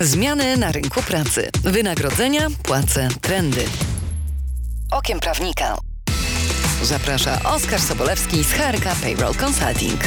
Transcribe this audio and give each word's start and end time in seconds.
Zmiany 0.00 0.56
na 0.56 0.72
rynku 0.72 1.02
pracy, 1.02 1.50
wynagrodzenia, 1.62 2.46
płace, 2.62 3.08
trendy. 3.20 3.64
Okiem 4.90 5.20
prawnika. 5.20 5.76
Zaprasza 6.82 7.40
Oskar 7.44 7.80
Sobolewski 7.80 8.44
z 8.44 8.52
HRK 8.52 8.84
Payroll 9.02 9.34
Consulting. 9.34 10.00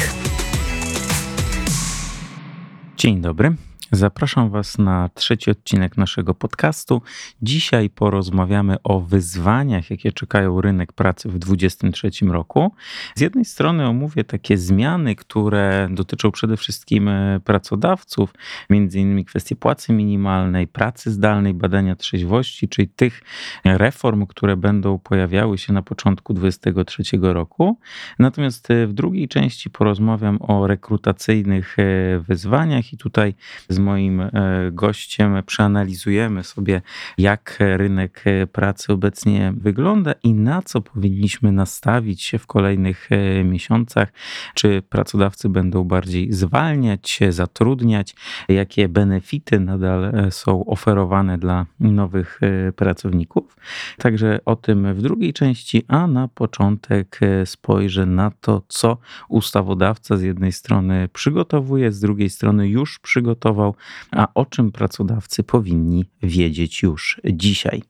Dzień 2.97 3.21
dobry. 3.21 3.55
Zapraszam 3.91 4.49
Was 4.49 4.77
na 4.77 5.09
trzeci 5.13 5.51
odcinek 5.51 5.97
naszego 5.97 6.33
podcastu. 6.33 7.01
Dzisiaj 7.41 7.89
porozmawiamy 7.89 8.75
o 8.83 8.99
wyzwaniach, 8.99 9.89
jakie 9.89 10.11
czekają 10.11 10.61
rynek 10.61 10.93
pracy 10.93 11.29
w 11.29 11.39
2023 11.39 12.25
roku. 12.25 12.73
Z 13.15 13.21
jednej 13.21 13.45
strony 13.45 13.87
omówię 13.87 14.23
takie 14.23 14.57
zmiany, 14.57 15.15
które 15.15 15.87
dotyczą 15.91 16.31
przede 16.31 16.57
wszystkim 16.57 17.07
e, 17.07 17.39
pracodawców, 17.39 18.33
między 18.69 18.99
innymi 18.99 19.25
kwestie 19.25 19.55
płacy 19.55 19.93
minimalnej, 19.93 20.67
pracy 20.67 21.11
zdalnej, 21.11 21.53
badania 21.53 21.95
trzeźwości, 21.95 22.67
czyli 22.67 22.87
tych 22.87 23.21
reform, 23.65 24.25
które 24.25 24.57
będą 24.57 24.99
pojawiały 24.99 25.57
się 25.57 25.73
na 25.73 25.81
początku 25.81 26.33
2023 26.33 27.17
roku. 27.21 27.79
Natomiast 28.19 28.71
e, 28.71 28.87
w 28.87 28.93
drugiej 28.93 29.27
części 29.27 29.69
porozmawiam 29.69 30.37
o 30.41 30.67
rekrutacyjnych 30.67 31.79
e, 31.79 32.19
wyzwaniach 32.19 32.93
i 32.93 32.97
tutaj 32.97 33.33
z 33.69 33.78
moim 33.79 34.21
e, 34.21 34.31
gościem 34.71 35.43
przeanalizujemy 35.45 36.43
sobie, 36.43 36.81
jak 37.17 37.57
rynek 37.59 38.23
pracy 38.51 38.93
obecnie 38.93 39.53
wygląda 39.57 40.13
i 40.23 40.33
na 40.33 40.61
co 40.61 40.81
powinniśmy 40.81 41.51
nastawić 41.51 42.23
się 42.23 42.39
w 42.39 42.47
kolejnych 42.47 43.09
e, 43.11 43.43
miesiącach. 43.43 44.13
Czy 44.53 44.81
pracodawcy 44.89 45.49
będą 45.49 45.83
bardziej 45.83 46.33
zwalniać, 46.33 47.19
zatrudniać, 47.29 48.15
jakie 48.49 48.89
benefity 48.89 49.59
nadal 49.59 50.05
e, 50.05 50.31
są 50.31 50.65
oferowane 50.65 51.37
dla 51.37 51.65
nowych 51.79 52.39
pracowników. 52.75 53.57
Także 53.97 54.39
o 54.45 54.55
tym 54.55 54.93
w 54.93 55.01
drugiej 55.01 55.33
części, 55.33 55.83
a 55.87 56.07
na 56.07 56.27
początek 56.27 57.19
spojrzę 57.45 58.05
na 58.05 58.31
to, 58.41 58.61
co 58.67 58.97
ustawodawca 59.29 60.17
z 60.17 60.21
jednej 60.21 60.51
strony 60.51 61.09
przygotowuje, 61.13 61.91
z 61.91 61.99
drugiej 61.99 62.29
strony 62.29 62.67
już 62.67 62.99
przygotował 62.99 63.68
a 64.11 64.27
o 64.33 64.45
czym 64.45 64.71
pracodawcy 64.71 65.43
powinni 65.43 66.05
wiedzieć 66.23 66.83
już 66.83 67.21
dzisiaj. 67.25 67.83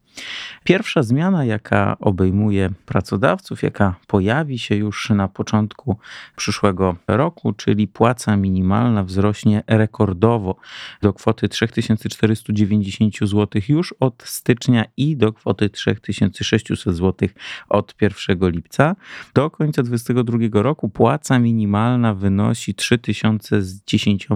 Pierwsza 0.63 1.03
zmiana, 1.03 1.45
jaka 1.45 1.97
obejmuje 1.99 2.69
pracodawców, 2.85 3.63
jaka 3.63 3.95
pojawi 4.07 4.59
się 4.59 4.75
już 4.75 5.09
na 5.09 5.27
początku 5.27 5.97
przyszłego 6.35 6.95
roku, 7.07 7.53
czyli 7.53 7.88
płaca 7.88 8.35
minimalna 8.35 9.03
wzrośnie 9.03 9.63
rekordowo 9.67 10.55
do 11.01 11.13
kwoty 11.13 11.49
3490 11.49 13.17
zł 13.21 13.61
już 13.69 13.93
od 13.99 14.23
stycznia 14.25 14.85
i 14.97 15.17
do 15.17 15.33
kwoty 15.33 15.69
3600 15.69 16.95
zł 16.95 17.29
od 17.69 17.95
1 18.01 18.49
lipca. 18.49 18.95
Do 19.33 19.49
końca 19.49 19.83
2022 19.83 20.61
roku 20.63 20.89
płaca 20.89 21.39
minimalna 21.39 22.13
wynosi 22.13 22.75
3010 22.75 24.27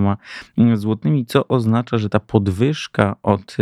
zł, 0.76 0.98
co 1.28 1.48
oznacza, 1.48 1.98
że 1.98 2.10
ta 2.10 2.20
podwyżka 2.20 3.16
od 3.24 3.58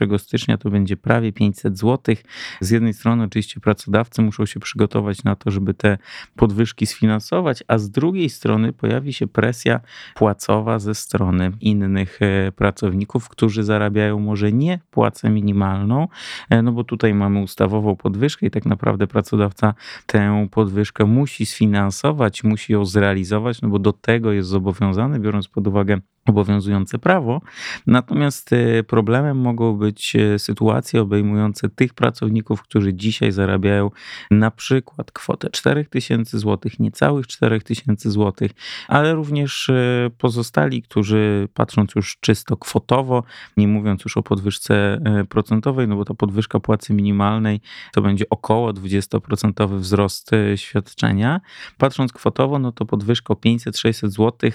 1 0.00 0.18
stycznia 0.18 0.58
to 0.58 0.70
będzie 0.70 0.96
prawie 0.96 1.32
500 1.32 1.63
500 1.64 1.78
zł. 1.78 2.14
Z 2.60 2.70
jednej 2.70 2.94
strony 2.94 3.24
oczywiście 3.24 3.60
pracodawcy 3.60 4.22
muszą 4.22 4.46
się 4.46 4.60
przygotować 4.60 5.24
na 5.24 5.36
to, 5.36 5.50
żeby 5.50 5.74
te 5.74 5.98
podwyżki 6.36 6.86
sfinansować, 6.86 7.64
a 7.68 7.78
z 7.78 7.90
drugiej 7.90 8.30
strony 8.30 8.72
pojawi 8.72 9.12
się 9.12 9.26
presja 9.26 9.80
płacowa 10.14 10.78
ze 10.78 10.94
strony 10.94 11.52
innych 11.60 12.18
e, 12.22 12.52
pracowników, 12.52 13.28
którzy 13.28 13.62
zarabiają 13.62 14.18
może 14.18 14.52
nie 14.52 14.80
płacę 14.90 15.30
minimalną, 15.30 16.08
e, 16.50 16.62
no 16.62 16.72
bo 16.72 16.84
tutaj 16.84 17.14
mamy 17.14 17.40
ustawową 17.40 17.96
podwyżkę 17.96 18.46
i 18.46 18.50
tak 18.50 18.66
naprawdę 18.66 19.06
pracodawca 19.06 19.74
tę 20.06 20.48
podwyżkę 20.50 21.04
musi 21.04 21.46
sfinansować, 21.46 22.44
musi 22.44 22.72
ją 22.72 22.84
zrealizować, 22.84 23.62
no 23.62 23.68
bo 23.68 23.78
do 23.78 23.92
tego 23.92 24.32
jest 24.32 24.48
zobowiązany, 24.48 25.20
biorąc 25.20 25.48
pod 25.48 25.66
uwagę 25.66 26.00
obowiązujące 26.26 26.98
prawo. 26.98 27.40
Natomiast 27.86 28.52
e, 28.52 28.82
problemem 28.82 29.38
mogą 29.38 29.76
być 29.76 30.16
e, 30.16 30.38
sytuacje 30.38 31.00
obejmujące 31.00 31.68
tych 31.68 31.94
pracowników, 31.94 32.62
którzy 32.62 32.94
dzisiaj 32.94 33.32
zarabiają 33.32 33.90
na 34.30 34.50
przykład 34.50 35.12
kwotę 35.12 35.50
4000 35.50 36.38
zł, 36.38 36.70
niecałych 36.78 37.26
4000 37.26 38.10
zł, 38.10 38.48
ale 38.88 39.14
również 39.14 39.68
e, 39.68 40.10
pozostali, 40.18 40.82
którzy 40.82 41.48
patrząc 41.54 41.94
już 41.94 42.16
czysto 42.20 42.56
kwotowo, 42.56 43.22
nie 43.56 43.68
mówiąc 43.68 44.04
już 44.04 44.16
o 44.16 44.22
podwyżce 44.22 45.00
procentowej, 45.28 45.88
no 45.88 45.96
bo 45.96 46.04
ta 46.04 46.14
podwyżka 46.14 46.60
płacy 46.60 46.94
minimalnej 46.94 47.60
to 47.92 48.02
będzie 48.02 48.24
około 48.30 48.72
20% 48.72 49.78
wzrost 49.78 50.30
świadczenia. 50.56 51.40
Patrząc 51.78 52.12
kwotowo, 52.12 52.58
no 52.58 52.72
to 52.72 52.84
podwyżka 52.86 53.34
o 53.34 53.36
500-600 53.36 54.08
zł, 54.08 54.50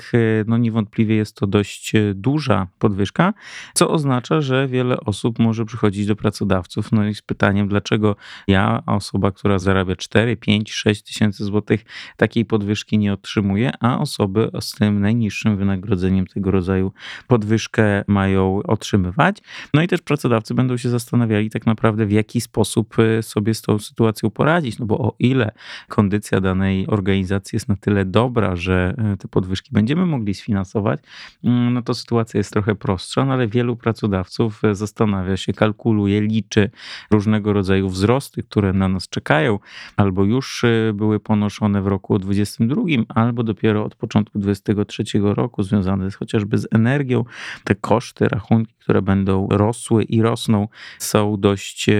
no 0.47 0.57
niewątpliwie 0.57 1.15
jest 1.15 1.35
to 1.35 1.47
do 1.47 1.58
dość 1.59 1.95
e, 1.95 2.13
duża 2.13 2.67
podwyżka, 2.79 3.33
co 3.73 3.89
oznacza, 3.89 4.41
że 4.41 4.67
wiele 4.67 4.99
osób 4.99 5.39
może 5.39 5.65
przychodzić 5.65 6.05
do 6.05 6.15
pracodawców 6.15 6.91
no 6.91 7.07
i 7.07 7.15
z 7.15 7.21
pytaniem, 7.21 7.67
dlaczego 7.67 8.15
ja, 8.47 8.83
osoba, 8.85 9.31
która 9.31 9.59
zarabia 9.59 9.95
4, 9.95 10.37
5, 10.37 10.71
6 10.71 11.01
tysięcy 11.03 11.45
złotych, 11.45 11.85
takiej 12.17 12.45
podwyżki 12.45 12.97
nie 12.97 13.13
otrzymuje, 13.13 13.71
a 13.79 13.99
osoby 13.99 14.51
z 14.61 14.71
tym 14.71 15.01
najniższym 15.01 15.57
wynagrodzeniem 15.57 16.27
tego 16.27 16.51
rodzaju 16.51 16.91
podwyżkę 17.27 18.03
mają 18.07 18.63
otrzymywać. 18.63 19.37
No 19.73 19.81
i 19.81 19.87
też 19.87 20.01
pracodawcy 20.01 20.53
będą 20.53 20.77
się 20.77 20.89
zastanawiali 20.89 21.49
tak 21.49 21.65
naprawdę, 21.65 22.05
w 22.05 22.11
jaki 22.11 22.41
sposób 22.41 22.99
e, 22.99 23.23
sobie 23.23 23.53
z 23.53 23.61
tą 23.61 23.79
sytuacją 23.79 24.29
poradzić, 24.29 24.79
no 24.79 24.85
bo 24.85 24.97
o 24.97 25.15
ile 25.19 25.51
kondycja 25.87 26.41
danej 26.41 26.87
organizacji 26.87 27.55
jest 27.55 27.69
na 27.69 27.75
tyle 27.75 28.05
dobra, 28.05 28.55
że 28.55 28.95
e, 28.97 29.17
te 29.17 29.27
podwyżki 29.27 29.69
będziemy 29.71 30.05
mogli 30.05 30.33
sfinansować, 30.33 30.99
no 31.49 31.81
to 31.81 31.93
sytuacja 31.93 32.37
jest 32.37 32.53
trochę 32.53 32.75
prostsza, 32.75 33.25
no 33.25 33.33
ale 33.33 33.47
wielu 33.47 33.75
pracodawców 33.75 34.63
e, 34.63 34.75
zastanawia 34.75 35.37
się, 35.37 35.53
kalkuluje, 35.53 36.21
liczy 36.21 36.69
różnego 37.11 37.53
rodzaju 37.53 37.89
wzrosty, 37.89 38.43
które 38.43 38.73
na 38.73 38.87
nas 38.87 39.09
czekają, 39.09 39.59
albo 39.97 40.23
już 40.23 40.63
e, 40.63 40.93
były 40.93 41.19
ponoszone 41.19 41.81
w 41.81 41.87
roku 41.87 42.19
2022, 42.19 43.15
albo 43.21 43.43
dopiero 43.43 43.85
od 43.85 43.95
początku 43.95 44.39
2023 44.39 45.19
roku, 45.19 45.63
związane 45.63 46.11
chociażby 46.11 46.57
z 46.57 46.67
energią. 46.71 47.25
Te 47.63 47.75
koszty, 47.75 48.27
rachunki, 48.27 48.73
które 48.79 49.01
będą 49.01 49.47
rosły 49.51 50.03
i 50.03 50.21
rosną, 50.21 50.67
są 50.97 51.35
dość 51.39 51.89
e, 51.89 51.95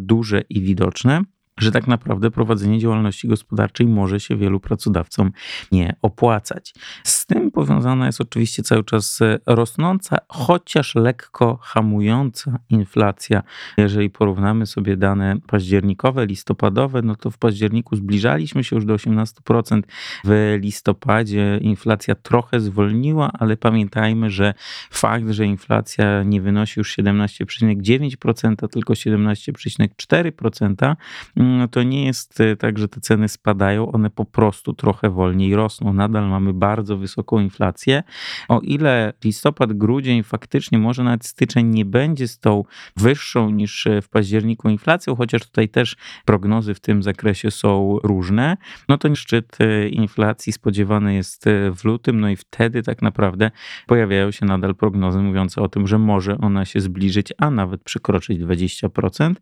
duże 0.00 0.40
i 0.40 0.60
widoczne 0.60 1.22
że 1.58 1.72
tak 1.72 1.86
naprawdę 1.86 2.30
prowadzenie 2.30 2.78
działalności 2.78 3.28
gospodarczej 3.28 3.86
może 3.86 4.20
się 4.20 4.36
wielu 4.36 4.60
pracodawcom 4.60 5.32
nie 5.72 5.96
opłacać. 6.02 6.74
Z 7.04 7.15
tym 7.26 7.50
powiązana 7.50 8.06
jest 8.06 8.20
oczywiście 8.20 8.62
cały 8.62 8.84
czas 8.84 9.20
rosnąca, 9.46 10.18
chociaż 10.28 10.94
lekko 10.94 11.58
hamująca 11.62 12.58
inflacja. 12.70 13.42
Jeżeli 13.76 14.10
porównamy 14.10 14.66
sobie 14.66 14.96
dane 14.96 15.36
październikowe, 15.46 16.26
listopadowe, 16.26 17.02
no 17.02 17.16
to 17.16 17.30
w 17.30 17.38
październiku 17.38 17.96
zbliżaliśmy 17.96 18.64
się 18.64 18.76
już 18.76 18.84
do 18.84 18.94
18%. 18.94 19.82
W 20.24 20.58
listopadzie 20.60 21.58
inflacja 21.62 22.14
trochę 22.14 22.60
zwolniła, 22.60 23.30
ale 23.38 23.56
pamiętajmy, 23.56 24.30
że 24.30 24.54
fakt, 24.90 25.30
że 25.30 25.46
inflacja 25.46 26.22
nie 26.22 26.40
wynosi 26.40 26.80
już 26.80 26.98
17,9%, 26.98 28.68
tylko 28.68 28.92
17,4%, 28.92 30.96
no 31.36 31.68
to 31.68 31.82
nie 31.82 32.06
jest 32.06 32.40
e, 32.40 32.56
tak, 32.56 32.78
że 32.78 32.88
te 32.88 33.00
ceny 33.00 33.28
spadają, 33.28 33.92
one 33.92 34.10
po 34.10 34.24
prostu 34.24 34.72
trochę 34.72 35.10
wolniej 35.10 35.56
rosną. 35.56 35.92
Nadal 35.92 36.28
mamy 36.28 36.52
bardzo 36.52 36.96
wysoką 37.16 37.40
inflację. 37.40 38.02
O 38.48 38.60
ile 38.60 39.12
listopad, 39.24 39.72
grudzień 39.72 40.22
faktycznie, 40.22 40.78
może 40.78 41.04
nawet 41.04 41.26
styczeń 41.26 41.66
nie 41.66 41.84
będzie 41.84 42.28
z 42.28 42.38
tą 42.38 42.64
wyższą 42.96 43.50
niż 43.50 43.88
w 44.02 44.08
październiku 44.08 44.68
inflacją, 44.68 45.16
chociaż 45.16 45.42
tutaj 45.42 45.68
też 45.68 45.96
prognozy 46.24 46.74
w 46.74 46.80
tym 46.80 47.02
zakresie 47.02 47.50
są 47.50 47.98
różne, 48.02 48.56
no 48.88 48.98
to 48.98 49.14
szczyt 49.14 49.58
e, 49.60 49.88
inflacji 49.88 50.52
spodziewany 50.52 51.14
jest 51.14 51.44
w 51.76 51.84
lutym, 51.84 52.20
no 52.20 52.28
i 52.28 52.36
wtedy 52.36 52.82
tak 52.82 53.02
naprawdę 53.02 53.50
pojawiają 53.86 54.30
się 54.30 54.46
nadal 54.46 54.74
prognozy 54.74 55.18
mówiące 55.18 55.62
o 55.62 55.68
tym, 55.68 55.86
że 55.86 55.98
może 55.98 56.38
ona 56.38 56.64
się 56.64 56.80
zbliżyć, 56.80 57.32
a 57.38 57.50
nawet 57.50 57.82
przekroczyć 57.82 58.40
20%. 58.40 59.34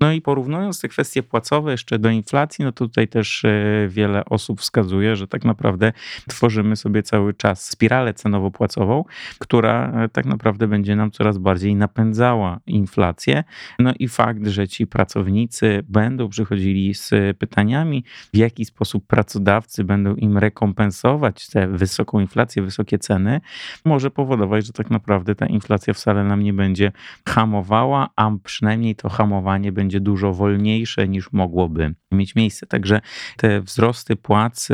No 0.00 0.12
i 0.12 0.20
porównując 0.20 0.80
te 0.80 0.88
kwestie 0.88 1.22
płacowe, 1.22 1.70
jeszcze 1.70 1.98
do 1.98 2.10
inflacji, 2.10 2.64
no 2.64 2.72
to 2.72 2.86
tutaj 2.86 3.08
też 3.08 3.44
e, 3.44 3.88
wiele 3.88 4.24
osób 4.24 4.60
wskazuje, 4.60 5.16
że 5.16 5.28
tak 5.28 5.44
naprawdę 5.44 5.92
tworzymy 6.28 6.76
sobie 6.76 7.02
cały 7.02 7.19
cały 7.20 7.34
czas 7.34 7.64
spiralę 7.70 8.14
cenowo-płacową, 8.14 9.04
która 9.38 9.92
tak 10.12 10.26
naprawdę 10.26 10.68
będzie 10.68 10.96
nam 10.96 11.10
coraz 11.10 11.38
bardziej 11.38 11.76
napędzała 11.76 12.60
inflację. 12.66 13.44
No 13.78 13.92
i 13.98 14.08
fakt, 14.08 14.46
że 14.46 14.68
ci 14.68 14.86
pracownicy 14.86 15.82
będą 15.88 16.28
przychodzili 16.28 16.94
z 16.94 17.10
pytaniami, 17.38 18.04
w 18.34 18.36
jaki 18.36 18.64
sposób 18.64 19.06
pracodawcy 19.06 19.84
będą 19.84 20.14
im 20.14 20.38
rekompensować 20.38 21.48
tę 21.48 21.68
wysoką 21.68 22.20
inflację, 22.20 22.62
wysokie 22.62 22.98
ceny, 22.98 23.40
może 23.84 24.10
powodować, 24.10 24.66
że 24.66 24.72
tak 24.72 24.90
naprawdę 24.90 25.34
ta 25.34 25.46
inflacja 25.46 25.94
wcale 25.94 26.24
nam 26.24 26.42
nie 26.42 26.52
będzie 26.52 26.92
hamowała, 27.28 28.08
a 28.16 28.30
przynajmniej 28.44 28.96
to 28.96 29.08
hamowanie 29.08 29.72
będzie 29.72 30.00
dużo 30.00 30.32
wolniejsze 30.32 31.08
niż 31.08 31.32
mogłoby 31.32 31.94
mieć 32.12 32.34
miejsce. 32.34 32.66
Także 32.66 33.00
te 33.36 33.60
wzrosty 33.60 34.16
płac 34.16 34.68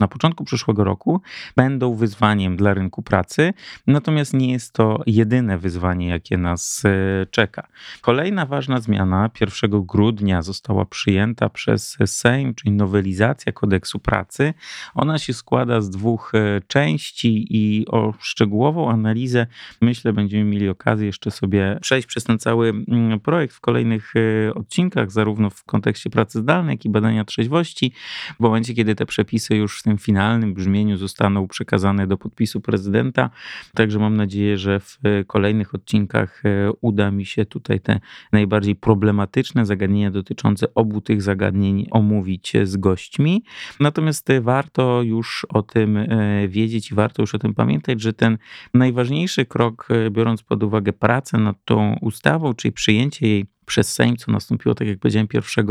na 0.00 0.08
początku 0.08 0.44
przyszłego 0.44 0.84
roku 0.84 1.20
będą 1.56 1.94
wyzwaniem 1.94 2.56
dla 2.56 2.74
rynku 2.74 3.02
pracy, 3.02 3.52
natomiast 3.86 4.34
nie 4.34 4.52
jest 4.52 4.72
to 4.72 5.02
jedyne 5.06 5.58
wyzwanie, 5.58 6.08
jakie 6.08 6.38
nas 6.38 6.82
e, 6.84 7.26
czeka. 7.30 7.66
Kolejna 8.00 8.46
ważna 8.46 8.80
zmiana 8.80 9.30
1 9.40 9.70
grudnia 9.86 10.42
została 10.42 10.84
przyjęta 10.84 11.48
przez 11.48 11.98
Sejm, 12.06 12.54
czyli 12.54 12.72
nowelizacja 12.72 13.52
kodeksu 13.52 13.98
pracy. 13.98 14.54
Ona 14.94 15.18
się 15.18 15.32
składa 15.32 15.80
z 15.80 15.90
dwóch 15.90 16.32
e, 16.34 16.60
części 16.66 17.46
i 17.50 17.86
o 17.88 18.14
szczegółową 18.20 18.90
analizę 18.90 19.46
myślę 19.80 20.12
będziemy 20.12 20.44
mieli 20.44 20.68
okazję 20.68 21.06
jeszcze 21.06 21.30
sobie 21.30 21.78
przejść 21.80 22.08
przez 22.08 22.24
ten 22.24 22.38
cały 22.38 22.68
mm, 22.68 23.20
projekt 23.20 23.54
w 23.54 23.60
kolejnych 23.60 24.12
e, 24.16 24.54
odcinkach, 24.54 25.10
zarówno 25.10 25.50
w 25.50 25.64
kontekście 25.64 26.10
pracy 26.10 26.40
zdalnej, 26.40 26.78
jak 26.80 26.84
i 26.84 26.88
badania 26.88 27.24
trzeźwości. 27.24 27.92
W 28.36 28.40
momencie, 28.40 28.74
kiedy 28.74 28.94
te 28.94 29.06
przepisy 29.06 29.56
już 29.56 29.80
w 29.80 29.82
tym 29.82 29.98
finalnym 29.98 30.54
brzmieniu 30.54 30.96
zostaną 30.96 31.48
przekazane 31.48 32.06
do 32.06 32.16
podpisu 32.16 32.60
prezydenta, 32.60 33.30
także 33.74 33.98
mam 33.98 34.16
nadzieję, 34.16 34.58
że 34.58 34.80
w 34.80 34.98
kolejnych 35.26 35.74
odcinkach 35.74 36.42
e, 36.44 36.72
uda 36.80 37.10
mi 37.10 37.26
się 37.26 37.44
tutaj 37.44 37.80
te 37.80 38.00
najbardziej 38.32 38.76
problematyczne 38.76 39.66
zagadnienia 39.66 40.10
dotyczące 40.10 40.74
obu 40.74 41.00
tych 41.00 41.22
zagadnień 41.22 41.86
omówić 41.90 42.52
z 42.64 42.76
gośćmi. 42.76 43.44
Natomiast 43.80 44.28
warto 44.40 45.02
już 45.02 45.46
o 45.48 45.62
tym 45.62 45.96
e, 45.96 46.48
wiedzieć 46.48 46.90
i 46.90 46.94
warto 46.94 47.22
już 47.22 47.34
o 47.34 47.38
tym 47.38 47.54
pamiętać, 47.54 48.00
że 48.00 48.12
ten 48.12 48.38
najważniejszy 48.74 49.44
krok, 49.44 49.88
e, 49.90 50.10
biorąc 50.10 50.42
pod 50.42 50.62
uwagę 50.62 50.92
pracę 50.92 51.38
nad 51.38 51.56
tą 51.64 51.96
ustawą, 52.00 52.54
czyli 52.54 52.72
przyjęcie 52.72 53.28
jej 53.28 53.46
przez 53.70 53.92
Sejm, 53.92 54.16
co 54.16 54.32
nastąpiło, 54.32 54.74
tak 54.74 54.88
jak 54.88 54.98
powiedziałem, 54.98 55.28
1 55.56 55.66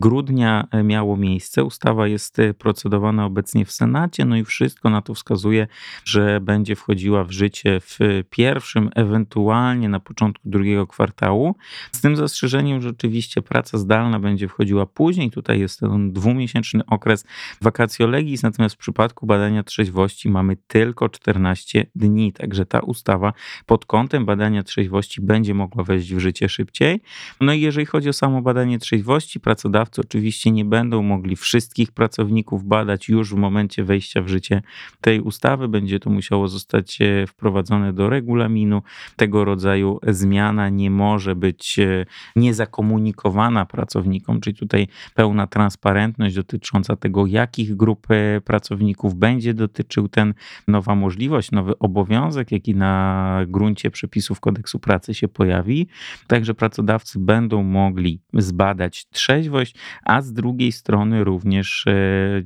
grudnia 0.00 0.68
e, 0.70 0.82
miało 0.82 1.16
miejsce. 1.16 1.64
Ustawa 1.64 2.08
jest 2.08 2.38
e, 2.38 2.54
procedowana 2.54 3.26
obecnie 3.26 3.64
w 3.64 3.72
Senacie, 3.72 4.24
no 4.24 4.36
i 4.36 4.44
wszystko 4.44 4.90
na 4.90 5.02
to 5.02 5.14
wskazuje, 5.14 5.66
że 6.04 6.40
będzie 6.40 6.76
wchodziła 6.76 7.24
w 7.24 7.30
życie 7.30 7.80
w 7.80 7.98
pierwszym, 8.30 8.90
ewentualnie 8.94 9.88
na 9.88 10.00
początku 10.00 10.48
drugiego 10.48 10.86
kwartału. 10.86 11.54
Z 11.92 12.00
tym 12.00 12.16
zastrzeżeniem, 12.16 12.82
że 12.82 12.88
oczywiście 12.88 13.42
praca 13.42 13.78
zdalna 13.78 14.20
będzie 14.20 14.48
wchodziła 14.48 14.86
później. 14.86 15.30
Tutaj 15.30 15.60
jest 15.60 15.80
ten 15.80 16.12
dwumiesięczny 16.12 16.86
okres 16.86 17.24
vacatio 17.60 18.06
legis, 18.06 18.42
natomiast 18.42 18.74
w 18.74 18.78
przypadku 18.78 19.26
badania 19.26 19.62
trzeźwości 19.62 20.30
mamy 20.30 20.56
tylko 20.66 21.08
14 21.08 21.86
dni, 21.94 22.32
także 22.32 22.66
ta 22.66 22.80
ustawa 22.80 23.32
pod 23.66 23.86
kątem 23.86 24.24
badania 24.26 24.62
trzeźwości 24.62 25.20
będzie 25.20 25.54
mogła 25.54 25.84
wejść 25.84 26.14
w 26.14 26.18
życie 26.18 26.48
szybciej. 26.48 27.00
No 27.40 27.52
i 27.52 27.60
jeżeli 27.60 27.86
chodzi 27.86 28.08
o 28.08 28.12
samo 28.12 28.42
badanie 28.42 28.78
trzeźwości, 28.78 29.40
pracodawcy 29.40 30.00
oczywiście 30.00 30.50
nie 30.50 30.64
będą 30.64 31.02
mogli 31.02 31.36
wszystkich 31.36 31.92
pracowników 31.92 32.64
badać 32.64 33.08
już 33.08 33.34
w 33.34 33.36
momencie 33.36 33.84
wejścia 33.84 34.22
w 34.22 34.28
życie 34.28 34.62
tej 35.00 35.20
ustawy. 35.20 35.68
Będzie 35.68 36.00
to 36.00 36.10
musiało 36.10 36.48
zostać 36.48 37.00
e, 37.00 37.26
wprowadzone 37.26 37.92
do 37.92 38.08
regulaminu. 38.08 38.82
Tego 39.16 39.44
rodzaju 39.44 40.00
zmiana 40.08 40.68
nie 40.68 40.90
może 40.90 41.36
być 41.36 41.78
e, 41.78 42.06
niezakomunikowana 42.36 43.66
pracownikom, 43.66 44.40
czyli 44.40 44.56
tutaj 44.56 44.88
pełna 45.14 45.46
transparentność 45.46 46.34
dotycząca 46.34 46.96
tego, 46.96 47.26
jakich 47.26 47.76
grup 47.76 48.06
e, 48.10 48.40
pracowników 48.40 49.14
będzie 49.14 49.54
dotyczył 49.54 50.08
ten 50.08 50.34
nowa 50.68 50.94
możliwość, 50.94 51.50
nowy 51.50 51.78
obowiązek, 51.78 52.52
jaki 52.52 52.74
na 52.74 53.40
gruncie 53.46 53.90
przepisów 53.90 54.40
kodeksu 54.40 54.78
pracy 54.78 55.14
się 55.14 55.28
pojawi. 55.28 55.88
Także 56.26 56.54
pracodawcy 56.54 57.18
będą 57.24 57.62
mogli 57.62 58.20
zbadać 58.32 59.06
trzeźwość, 59.10 59.74
a 60.04 60.22
z 60.22 60.32
drugiej 60.32 60.72
strony 60.72 61.24
również 61.24 61.86
e, 61.86 61.92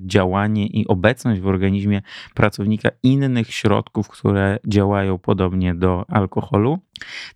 działanie 0.01 0.67
i 0.67 0.87
obecność 0.87 1.41
w 1.41 1.47
organizmie 1.47 2.03
pracownika 2.35 2.89
innych 3.03 3.55
środków, 3.55 4.09
które 4.09 4.59
działają 4.67 5.19
podobnie 5.19 5.75
do 5.75 6.05
alkoholu. 6.09 6.79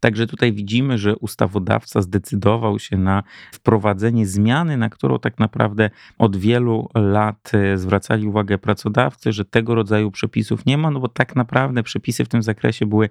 Także 0.01 0.27
tutaj 0.27 0.53
widzimy, 0.53 0.99
że 0.99 1.17
ustawodawca 1.17 2.03
zdecydował 2.03 2.79
się 2.79 2.97
na 2.97 3.23
wprowadzenie 3.53 4.27
zmiany, 4.27 4.77
na 4.77 4.89
którą 4.89 5.19
tak 5.19 5.39
naprawdę 5.39 5.91
od 6.19 6.37
wielu 6.37 6.89
lat 6.95 7.53
e, 7.55 7.79
zwracali 7.79 8.27
uwagę 8.27 8.59
pracodawcy, 8.59 9.33
że 9.33 9.45
tego 9.45 9.75
rodzaju 9.75 10.11
przepisów 10.11 10.67
nie 10.67 10.79
ma, 10.79 10.91
no 10.91 11.01
bo 11.01 11.09
tak 11.09 11.37
naprawdę 11.37 11.83
przepisy 11.83 12.25
w 12.25 12.29
tym 12.29 12.43
zakresie 12.43 12.87
były 12.87 13.09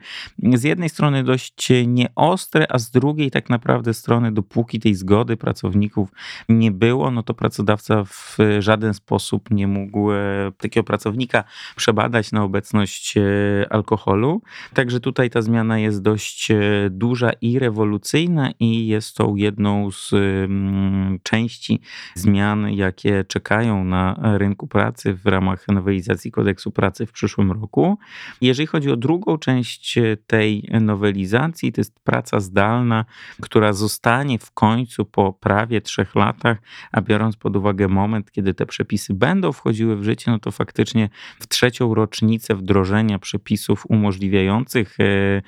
z 0.54 0.64
jednej 0.64 0.90
strony 0.90 1.24
dość 1.24 1.70
nieostre, 1.88 2.66
a 2.70 2.80
z 2.80 2.92
drugiej 2.92 3.32
tak 3.32 3.50
naprawdę 3.50 3.94
strony, 3.94 4.32
dopóki 4.32 4.80
tej 4.80 4.96
zgody 4.96 5.38
pracowników 5.38 6.10
nie 6.50 6.72
było, 6.72 7.12
no 7.12 7.24
to 7.24 7.34
pracodawca 7.34 8.04
w 8.04 8.38
żaden 8.60 8.94
sposób 8.94 9.52
nie 9.52 9.68
mógł 9.68 10.12
e, 10.12 10.52
takiego 10.58 10.84
pracownika 10.84 11.44
przebadać 11.76 12.32
na 12.32 12.44
obecność 12.44 13.18
e, 13.18 13.22
alkoholu. 13.70 14.42
Także 14.74 15.00
tutaj 15.00 15.30
ta 15.30 15.42
zmiana 15.42 15.80
jest 15.80 16.02
dość 16.02 16.41
E, 16.50 16.90
duża 16.90 17.32
i 17.42 17.60
rewolucyjna, 17.60 18.52
i 18.60 18.88
jest 18.88 19.16
to 19.16 19.34
jedną 19.36 19.92
z 19.92 20.14
mm, 20.14 21.20
części 21.24 21.82
zmian, 22.16 22.72
jakie 22.72 23.24
czekają 23.28 23.84
na 23.84 24.20
rynku 24.38 24.68
pracy 24.68 25.14
w 25.14 25.26
ramach 25.26 25.68
nowelizacji 25.68 26.32
kodeksu 26.32 26.72
pracy 26.72 27.06
w 27.06 27.12
przyszłym 27.12 27.52
roku. 27.52 27.98
Jeżeli 28.42 28.68
chodzi 28.68 28.92
o 28.92 28.98
drugą 28.98 29.38
część 29.38 30.00
tej 30.28 30.70
nowelizacji, 30.82 31.72
to 31.72 31.82
jest 31.82 32.00
praca 32.00 32.40
zdalna, 32.40 33.06
która 33.42 33.74
zostanie 33.74 34.40
w 34.40 34.52
końcu 34.52 35.06
po 35.06 35.34
prawie 35.34 35.82
trzech 35.82 36.16
latach, 36.16 36.58
a 36.92 37.02
biorąc 37.02 37.36
pod 37.36 37.56
uwagę 37.56 37.88
moment, 37.88 38.32
kiedy 38.32 38.54
te 38.54 38.66
przepisy 38.66 39.14
będą 39.14 39.52
wchodziły 39.52 39.96
w 39.96 40.04
życie, 40.04 40.32
no 40.32 40.40
to 40.40 40.52
faktycznie 40.52 41.10
w 41.40 41.48
trzecią 41.48 41.94
rocznicę 41.94 42.56
wdrożenia 42.56 43.20
przepisów 43.20 43.84
umożliwiających 43.90 45.00
e, 45.00 45.42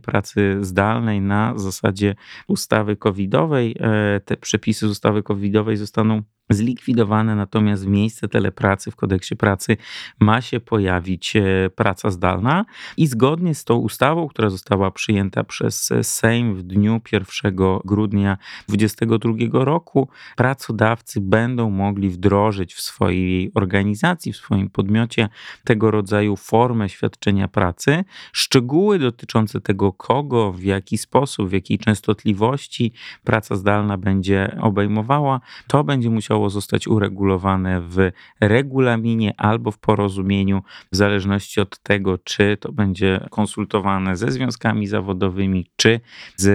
pracy 0.00 0.58
zdalnej 0.60 1.20
na 1.20 1.52
zasadzie 1.56 2.14
ustawy 2.48 2.96
covidowej. 2.96 3.76
E, 3.80 4.20
te 4.20 4.36
przepisy 4.36 4.88
z 4.88 4.90
ustawy 4.90 5.22
covidowej 5.22 5.76
zostaną 5.76 6.22
zlikwidowane, 6.50 7.36
natomiast 7.36 7.84
w 7.84 7.88
miejsce 7.88 8.28
telepracy 8.28 8.90
w 8.90 8.96
kodeksie 8.96 9.36
pracy 9.36 9.76
ma 10.20 10.40
się 10.40 10.60
pojawić 10.60 11.36
e, 11.36 11.42
praca 11.74 12.10
zdalna 12.10 12.64
i 12.96 13.06
zgodnie 13.06 13.54
z 13.54 13.64
tą 13.64 13.74
ustawą, 13.76 14.28
która 14.28 14.50
została 14.50 14.90
przyjęta 14.90 15.44
przez 15.44 15.92
Sejm 16.02 16.54
w 16.54 16.62
dniu 16.62 17.00
1 17.12 17.56
grudnia 17.84 18.38
2022 18.68 19.64
roku, 19.64 20.08
pracodawcy 20.36 21.20
będą 21.20 21.70
mogli 21.70 22.08
wdrożyć 22.08 22.74
w 22.74 22.80
swojej 22.80 23.50
organizacji, 23.54 24.32
w 24.32 24.36
swoim 24.36 24.70
podmiocie 24.70 25.28
tego 25.64 25.90
rodzaju 25.90 26.36
formę 26.36 26.88
świadczenia 26.88 27.48
pracy. 27.48 28.04
Szczegóły 28.32 28.98
dotyczące 28.98 29.60
tego, 29.60 29.92
kogo, 29.92 30.52
w 30.52 30.62
jaki 30.62 30.98
sposób, 30.98 31.48
w 31.48 31.52
jakiej 31.52 31.78
częstotliwości 31.78 32.92
praca 33.24 33.56
zdalna 33.56 33.98
będzie 33.98 34.56
obejmowała, 34.60 35.40
to 35.66 35.84
będzie 35.84 36.10
musiało 36.10 36.35
musiało 36.36 36.50
zostać 36.50 36.88
uregulowane 36.88 37.80
w 37.80 38.10
regulaminie 38.40 39.34
albo 39.36 39.70
w 39.70 39.78
porozumieniu, 39.78 40.62
w 40.92 40.96
zależności 40.96 41.60
od 41.60 41.78
tego, 41.78 42.18
czy 42.18 42.56
to 42.60 42.72
będzie 42.72 43.20
konsultowane 43.30 44.16
ze 44.16 44.30
związkami 44.30 44.86
zawodowymi, 44.86 45.70
czy 45.76 46.00
z 46.36 46.46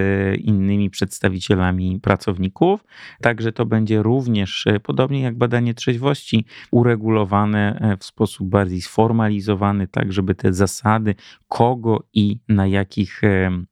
innymi 0.41 0.89
przedstawicielami 0.89 2.00
pracowników. 2.00 2.83
Także 3.21 3.51
to 3.51 3.65
będzie 3.65 4.03
również, 4.03 4.67
e, 4.67 4.79
podobnie 4.79 5.21
jak 5.21 5.38
badanie 5.38 5.73
trzeźwości, 5.73 6.45
uregulowane 6.71 7.79
e, 7.79 7.97
w 7.97 8.03
sposób 8.03 8.50
bardziej 8.50 8.81
sformalizowany, 8.81 9.88
tak 9.88 10.13
żeby 10.13 10.35
te 10.35 10.53
zasady, 10.53 11.15
kogo 11.47 12.03
i 12.13 12.39
na 12.47 12.67
jakich 12.67 13.21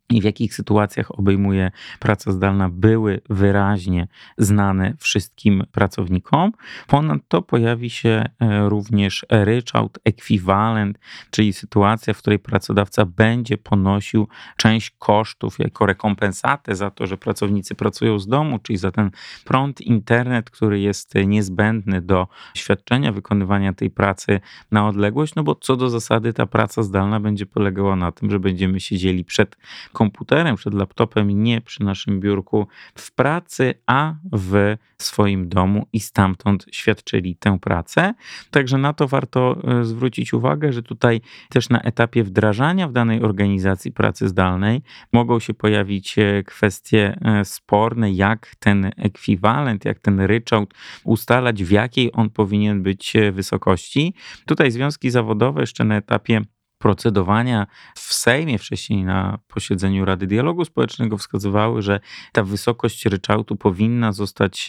i 0.09 0.21
w 0.21 0.23
jakich 0.23 0.53
sytuacjach 0.53 1.19
obejmuje 1.19 1.71
praca 1.99 2.31
zdalna, 2.31 2.69
były 2.69 3.21
wyraźnie 3.29 4.07
znane 4.37 4.93
wszystkim 4.99 5.63
pracownikom. 5.71 6.51
Ponadto 6.87 7.41
pojawi 7.41 7.89
się 7.89 8.09
e, 8.39 8.69
również 8.69 9.25
ryczałt 9.29 9.99
ekwiwalent, 10.05 10.99
czyli 11.31 11.53
sytuacja, 11.53 12.13
w 12.13 12.17
której 12.17 12.39
pracodawca 12.39 13.05
będzie 13.05 13.57
ponosił 13.57 14.27
część 14.57 14.91
kosztów 14.99 15.59
jako 15.59 15.85
rekompensatę 15.85 16.75
za 16.75 16.91
to, 16.91 17.07
że 17.07 17.17
pracownicy 17.17 17.75
pracują 17.75 18.19
z 18.19 18.27
domu, 18.27 18.59
czyli 18.59 18.77
za 18.77 18.91
ten 18.91 19.11
prąd, 19.45 19.81
internet, 19.81 20.49
który 20.49 20.79
jest 20.79 21.13
niezbędny 21.25 22.01
do 22.01 22.27
świadczenia, 22.53 23.11
wykonywania 23.11 23.73
tej 23.73 23.89
pracy 23.89 24.39
na 24.71 24.87
odległość, 24.87 25.35
no 25.35 25.43
bo 25.43 25.55
co 25.55 25.75
do 25.75 25.89
zasady 25.89 26.33
ta 26.33 26.45
praca 26.45 26.83
zdalna 26.83 27.19
będzie 27.19 27.45
polegała 27.45 27.95
na 27.95 28.11
tym, 28.11 28.31
że 28.31 28.39
będziemy 28.39 28.79
siedzieli 28.79 29.25
przed 29.25 29.57
komputerem, 29.99 30.55
przed 30.55 30.73
laptopem, 30.73 31.43
nie 31.43 31.61
przy 31.61 31.83
naszym 31.83 32.19
biurku 32.19 32.67
w 32.95 33.11
pracy, 33.11 33.73
a 33.85 34.15
w 34.33 34.75
swoim 34.97 35.49
domu 35.49 35.87
i 35.93 35.99
stamtąd 35.99 36.65
świadczyli 36.71 37.35
tę 37.35 37.59
pracę. 37.59 38.13
Także 38.51 38.77
na 38.77 38.93
to 38.93 39.07
warto 39.07 39.61
e, 39.63 39.83
zwrócić 39.85 40.33
uwagę, 40.33 40.73
że 40.73 40.83
tutaj 40.83 41.21
też 41.49 41.69
na 41.69 41.81
etapie 41.81 42.23
wdrażania 42.23 42.87
w 42.87 42.91
danej 42.91 43.23
organizacji 43.23 43.91
pracy 43.91 44.27
zdalnej 44.27 44.81
mogą 45.13 45.39
się 45.39 45.53
pojawić 45.53 46.19
e, 46.19 46.43
kwestie 46.43 47.17
e, 47.21 47.45
sporne, 47.45 48.11
jak 48.11 48.55
ten 48.59 48.91
ekwiwalent, 48.97 49.85
jak 49.85 49.99
ten 49.99 50.19
ryczałt 50.19 50.73
ustalać, 51.03 51.63
w 51.63 51.71
jakiej 51.71 52.11
on 52.13 52.29
powinien 52.29 52.83
być 52.83 53.13
wysokości. 53.31 54.13
Tutaj 54.45 54.71
związki 54.71 55.09
zawodowe 55.09 55.61
jeszcze 55.61 55.83
na 55.83 55.95
etapie 55.97 56.41
procedowania 56.79 57.67
w 57.95 58.13
Sejmie, 58.13 58.57
wcześniej 58.57 59.03
na 59.03 59.39
posiedzeniu 59.47 60.05
Rady 60.05 60.27
Dialogu 60.27 60.65
Społecznego 60.65 61.17
wskazywały, 61.17 61.81
że 61.81 61.99
ta 62.31 62.43
wysokość 62.43 63.05
ryczałtu 63.05 63.55
powinna 63.55 64.11
zostać 64.11 64.67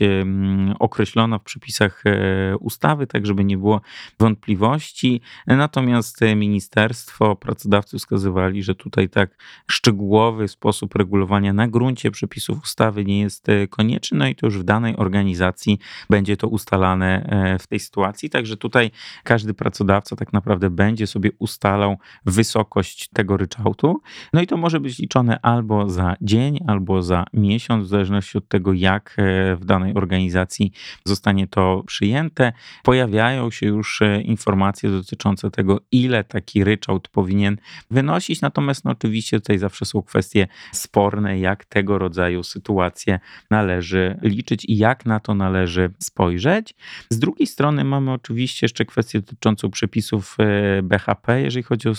określona 0.78 1.38
w 1.38 1.42
przepisach 1.42 2.02
e, 2.06 2.56
ustawy, 2.56 3.06
tak 3.06 3.26
żeby 3.26 3.44
nie 3.44 3.58
było 3.58 3.80
wątpliwości. 4.18 5.20
Natomiast 5.46 6.20
ministerstwo, 6.36 7.36
pracodawcy 7.36 7.98
wskazywali, 7.98 8.62
że 8.62 8.74
tutaj 8.74 9.08
tak 9.08 9.36
szczegółowy 9.70 10.48
sposób 10.48 10.94
regulowania 10.94 11.52
na 11.52 11.68
gruncie 11.68 12.10
przepisów 12.10 12.62
ustawy 12.62 13.04
nie 13.04 13.20
jest 13.20 13.48
e, 13.48 13.68
konieczny, 13.68 14.18
no 14.18 14.28
i 14.28 14.34
to 14.34 14.46
już 14.46 14.58
w 14.58 14.64
danej 14.64 14.96
organizacji 14.96 15.78
będzie 16.10 16.36
to 16.36 16.48
ustalane 16.48 17.22
e, 17.24 17.58
w 17.58 17.66
tej 17.66 17.80
sytuacji. 17.80 18.30
Także 18.30 18.56
tutaj 18.56 18.90
każdy 19.24 19.54
pracodawca 19.54 20.16
tak 20.16 20.32
naprawdę 20.32 20.70
będzie 20.70 21.06
sobie 21.06 21.30
ustalał 21.38 21.99
wysokość 22.26 23.08
tego 23.08 23.36
ryczałtu. 23.36 24.00
No 24.32 24.42
i 24.42 24.46
to 24.46 24.56
może 24.56 24.80
być 24.80 24.98
liczone 24.98 25.40
albo 25.42 25.90
za 25.90 26.16
dzień, 26.20 26.58
albo 26.66 27.02
za 27.02 27.24
miesiąc, 27.32 27.84
w 27.84 27.88
zależności 27.88 28.38
od 28.38 28.48
tego, 28.48 28.72
jak 28.72 29.16
e, 29.18 29.56
w 29.56 29.64
danej 29.64 29.94
organizacji 29.94 30.72
zostanie 31.04 31.46
to 31.46 31.82
przyjęte. 31.86 32.52
Pojawiają 32.82 33.50
się 33.50 33.66
już 33.66 34.02
e, 34.02 34.20
informacje 34.22 34.90
dotyczące 34.90 35.50
tego, 35.50 35.80
ile 35.92 36.24
taki 36.24 36.64
ryczałt 36.64 37.08
powinien 37.08 37.56
wynosić. 37.90 38.40
Natomiast 38.40 38.84
no, 38.84 38.90
oczywiście 38.90 39.40
tutaj 39.40 39.58
zawsze 39.58 39.84
są 39.84 40.02
kwestie 40.02 40.46
sporne, 40.72 41.38
jak 41.38 41.64
tego 41.64 41.98
rodzaju 41.98 42.42
sytuacje 42.42 43.20
należy 43.50 44.18
liczyć 44.22 44.64
i 44.64 44.76
jak 44.76 45.06
na 45.06 45.20
to 45.20 45.34
należy 45.34 45.90
spojrzeć. 45.98 46.74
Z 47.10 47.18
drugiej 47.18 47.46
strony 47.46 47.84
mamy 47.84 48.12
oczywiście 48.12 48.64
jeszcze 48.64 48.84
kwestię 48.84 49.20
dotyczącą 49.20 49.70
przepisów 49.70 50.36
e, 50.38 50.82
BHP, 50.82 51.42
jeżeli 51.42 51.62
chodzi 51.62 51.88
o 51.88 51.89